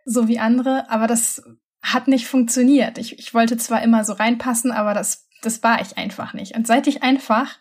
so 0.05 0.29
wie 0.29 0.38
andere, 0.38 0.90
aber 0.90 1.07
das 1.07 1.42
hat 1.83 2.09
nicht 2.09 2.27
funktioniert. 2.27 2.99
Ich, 2.99 3.18
ich 3.18 3.33
wollte 3.33 3.57
zwar 3.57 3.83
immer 3.83 4.05
so 4.05 4.14
reinpassen, 4.14 4.72
aber 4.72 4.92
das, 4.92 5.26
das 5.42 5.62
war 5.62 5.81
ich 5.81 5.96
einfach 5.96 6.35
nicht. 6.35 6.57
Und 6.57 6.66
seit 6.66 6.87
ich 6.87 7.03
einfach 7.03 7.59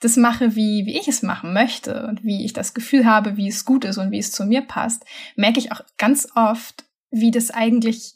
das 0.00 0.16
mache, 0.16 0.54
wie, 0.54 0.84
wie 0.86 0.98
ich 0.98 1.08
es 1.08 1.22
machen 1.22 1.52
möchte 1.52 2.06
und 2.06 2.24
wie 2.24 2.44
ich 2.44 2.52
das 2.52 2.74
Gefühl 2.74 3.06
habe, 3.06 3.36
wie 3.36 3.48
es 3.48 3.64
gut 3.64 3.84
ist 3.84 3.98
und 3.98 4.10
wie 4.10 4.18
es 4.18 4.32
zu 4.32 4.44
mir 4.44 4.60
passt, 4.60 5.04
merke 5.36 5.58
ich 5.58 5.72
auch 5.72 5.80
ganz 5.96 6.28
oft, 6.34 6.84
wie 7.10 7.30
das 7.30 7.50
eigentlich 7.50 8.14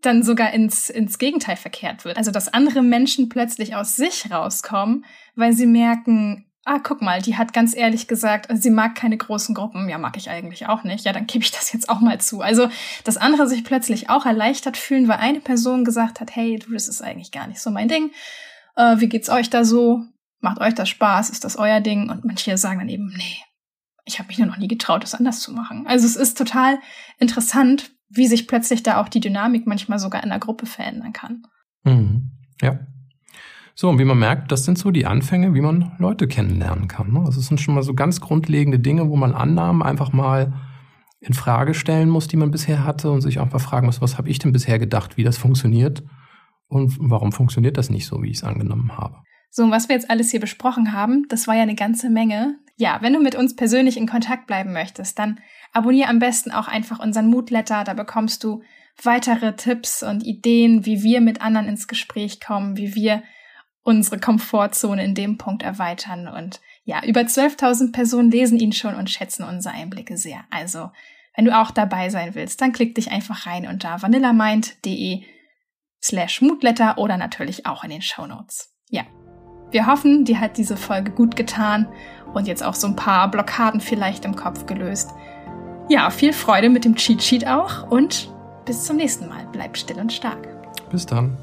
dann 0.00 0.22
sogar 0.22 0.52
ins, 0.52 0.90
ins 0.90 1.18
Gegenteil 1.18 1.56
verkehrt 1.56 2.04
wird. 2.04 2.16
Also, 2.16 2.30
dass 2.30 2.52
andere 2.52 2.82
Menschen 2.82 3.28
plötzlich 3.28 3.74
aus 3.74 3.96
sich 3.96 4.30
rauskommen, 4.30 5.04
weil 5.34 5.52
sie 5.52 5.66
merken, 5.66 6.46
ah, 6.64 6.78
guck 6.82 7.02
mal, 7.02 7.20
die 7.20 7.36
hat 7.36 7.52
ganz 7.52 7.76
ehrlich 7.76 8.08
gesagt, 8.08 8.48
sie 8.54 8.70
mag 8.70 8.94
keine 8.94 9.16
großen 9.16 9.54
Gruppen. 9.54 9.88
Ja, 9.88 9.98
mag 9.98 10.16
ich 10.16 10.30
eigentlich 10.30 10.66
auch 10.66 10.84
nicht. 10.84 11.04
Ja, 11.04 11.12
dann 11.12 11.26
gebe 11.26 11.44
ich 11.44 11.50
das 11.50 11.72
jetzt 11.72 11.88
auch 11.88 12.00
mal 12.00 12.20
zu. 12.20 12.40
Also, 12.40 12.68
dass 13.04 13.16
andere 13.16 13.48
sich 13.48 13.64
plötzlich 13.64 14.10
auch 14.10 14.26
erleichtert 14.26 14.76
fühlen, 14.76 15.08
weil 15.08 15.18
eine 15.18 15.40
Person 15.40 15.84
gesagt 15.84 16.20
hat, 16.20 16.34
hey, 16.34 16.58
du, 16.58 16.72
das 16.72 16.88
ist 16.88 17.02
eigentlich 17.02 17.32
gar 17.32 17.46
nicht 17.46 17.60
so 17.60 17.70
mein 17.70 17.88
Ding. 17.88 18.10
Äh, 18.76 18.98
wie 18.98 19.08
geht's 19.08 19.28
euch 19.28 19.50
da 19.50 19.64
so? 19.64 20.04
Macht 20.40 20.60
euch 20.60 20.74
das 20.74 20.88
Spaß? 20.88 21.30
Ist 21.30 21.44
das 21.44 21.56
euer 21.56 21.80
Ding? 21.80 22.10
Und 22.10 22.24
manche 22.24 22.56
sagen 22.56 22.78
dann 22.78 22.88
eben, 22.88 23.12
nee, 23.16 23.38
ich 24.04 24.18
habe 24.18 24.28
mich 24.28 24.38
nur 24.38 24.48
noch 24.48 24.58
nie 24.58 24.68
getraut, 24.68 25.02
das 25.02 25.14
anders 25.14 25.40
zu 25.40 25.52
machen. 25.52 25.86
Also 25.86 26.06
es 26.06 26.16
ist 26.16 26.36
total 26.36 26.78
interessant, 27.18 27.90
wie 28.08 28.26
sich 28.26 28.46
plötzlich 28.46 28.82
da 28.82 29.00
auch 29.00 29.08
die 29.08 29.20
Dynamik 29.20 29.66
manchmal 29.66 29.98
sogar 29.98 30.22
in 30.22 30.28
der 30.28 30.38
Gruppe 30.38 30.66
verändern 30.66 31.12
kann. 31.12 31.46
Mhm. 31.84 32.30
Ja. 32.60 32.78
So, 33.76 33.88
und 33.88 33.98
wie 33.98 34.04
man 34.04 34.18
merkt, 34.18 34.52
das 34.52 34.64
sind 34.64 34.78
so 34.78 34.92
die 34.92 35.06
Anfänge, 35.06 35.52
wie 35.54 35.60
man 35.60 35.92
Leute 35.98 36.28
kennenlernen 36.28 36.86
kann. 36.86 37.12
Ne? 37.12 37.20
Also 37.20 37.40
es 37.40 37.46
sind 37.46 37.60
schon 37.60 37.74
mal 37.74 37.82
so 37.82 37.94
ganz 37.94 38.20
grundlegende 38.20 38.78
Dinge, 38.78 39.08
wo 39.08 39.16
man 39.16 39.34
Annahmen 39.34 39.82
einfach 39.82 40.12
mal 40.12 40.52
in 41.20 41.34
Frage 41.34 41.74
stellen 41.74 42.08
muss, 42.08 42.28
die 42.28 42.36
man 42.36 42.50
bisher 42.50 42.84
hatte 42.84 43.10
und 43.10 43.20
sich 43.20 43.40
einfach 43.40 43.60
fragen 43.60 43.86
muss, 43.86 44.00
was 44.00 44.16
habe 44.16 44.28
ich 44.28 44.38
denn 44.38 44.52
bisher 44.52 44.78
gedacht, 44.78 45.16
wie 45.16 45.24
das 45.24 45.38
funktioniert 45.38 46.04
und 46.68 46.96
warum 47.00 47.32
funktioniert 47.32 47.76
das 47.76 47.90
nicht 47.90 48.06
so, 48.06 48.22
wie 48.22 48.30
ich 48.30 48.38
es 48.38 48.44
angenommen 48.44 48.96
habe. 48.96 49.16
So, 49.50 49.64
und 49.64 49.70
was 49.70 49.88
wir 49.88 49.96
jetzt 49.96 50.10
alles 50.10 50.30
hier 50.30 50.40
besprochen 50.40 50.92
haben, 50.92 51.26
das 51.28 51.48
war 51.48 51.54
ja 51.54 51.62
eine 51.62 51.74
ganze 51.74 52.10
Menge. 52.10 52.58
Ja, 52.76 52.98
wenn 53.00 53.12
du 53.12 53.20
mit 53.20 53.34
uns 53.34 53.56
persönlich 53.56 53.96
in 53.96 54.08
Kontakt 54.08 54.46
bleiben 54.46 54.72
möchtest, 54.72 55.18
dann 55.18 55.40
abonniere 55.72 56.08
am 56.08 56.18
besten 56.18 56.50
auch 56.50 56.68
einfach 56.68 56.98
unseren 56.98 57.28
Moodletter. 57.28 57.84
Da 57.84 57.94
bekommst 57.94 58.44
du 58.44 58.62
weitere 59.02 59.54
Tipps 59.54 60.02
und 60.02 60.24
Ideen, 60.24 60.84
wie 60.86 61.02
wir 61.02 61.20
mit 61.20 61.40
anderen 61.40 61.68
ins 61.68 61.88
Gespräch 61.88 62.40
kommen, 62.40 62.76
wie 62.76 62.94
wir 62.94 63.22
unsere 63.84 64.18
Komfortzone 64.18 65.04
in 65.04 65.14
dem 65.14 65.38
Punkt 65.38 65.62
erweitern. 65.62 66.26
Und 66.26 66.60
ja, 66.84 67.04
über 67.04 67.20
12.000 67.20 67.92
Personen 67.92 68.30
lesen 68.30 68.58
ihn 68.58 68.72
schon 68.72 68.96
und 68.96 69.10
schätzen 69.10 69.44
unsere 69.44 69.74
Einblicke 69.74 70.16
sehr. 70.16 70.40
Also, 70.50 70.90
wenn 71.36 71.44
du 71.44 71.56
auch 71.56 71.70
dabei 71.70 72.08
sein 72.08 72.34
willst, 72.34 72.60
dann 72.60 72.72
klick 72.72 72.94
dich 72.94 73.10
einfach 73.10 73.46
rein 73.46 73.68
unter 73.68 74.02
vanillamind.de 74.02 75.22
slash 76.02 76.42
Moodletter 76.42 76.98
oder 76.98 77.16
natürlich 77.16 77.66
auch 77.66 77.84
in 77.84 77.90
den 77.90 78.02
Show 78.02 78.26
Notes. 78.26 78.72
Ja, 78.88 79.04
wir 79.70 79.86
hoffen, 79.86 80.24
dir 80.24 80.40
hat 80.40 80.56
diese 80.56 80.76
Folge 80.76 81.10
gut 81.10 81.34
getan 81.34 81.88
und 82.32 82.46
jetzt 82.46 82.62
auch 82.62 82.74
so 82.74 82.86
ein 82.86 82.96
paar 82.96 83.30
Blockaden 83.30 83.80
vielleicht 83.80 84.24
im 84.24 84.36
Kopf 84.36 84.66
gelöst. 84.66 85.10
Ja, 85.88 86.10
viel 86.10 86.32
Freude 86.32 86.70
mit 86.70 86.84
dem 86.84 86.94
Cheat 86.94 87.22
Sheet 87.22 87.46
auch 87.46 87.90
und 87.90 88.30
bis 88.64 88.84
zum 88.84 88.96
nächsten 88.96 89.28
Mal. 89.28 89.46
Bleib 89.52 89.76
still 89.76 89.98
und 89.98 90.12
stark. 90.12 90.48
Bis 90.90 91.04
dann. 91.04 91.36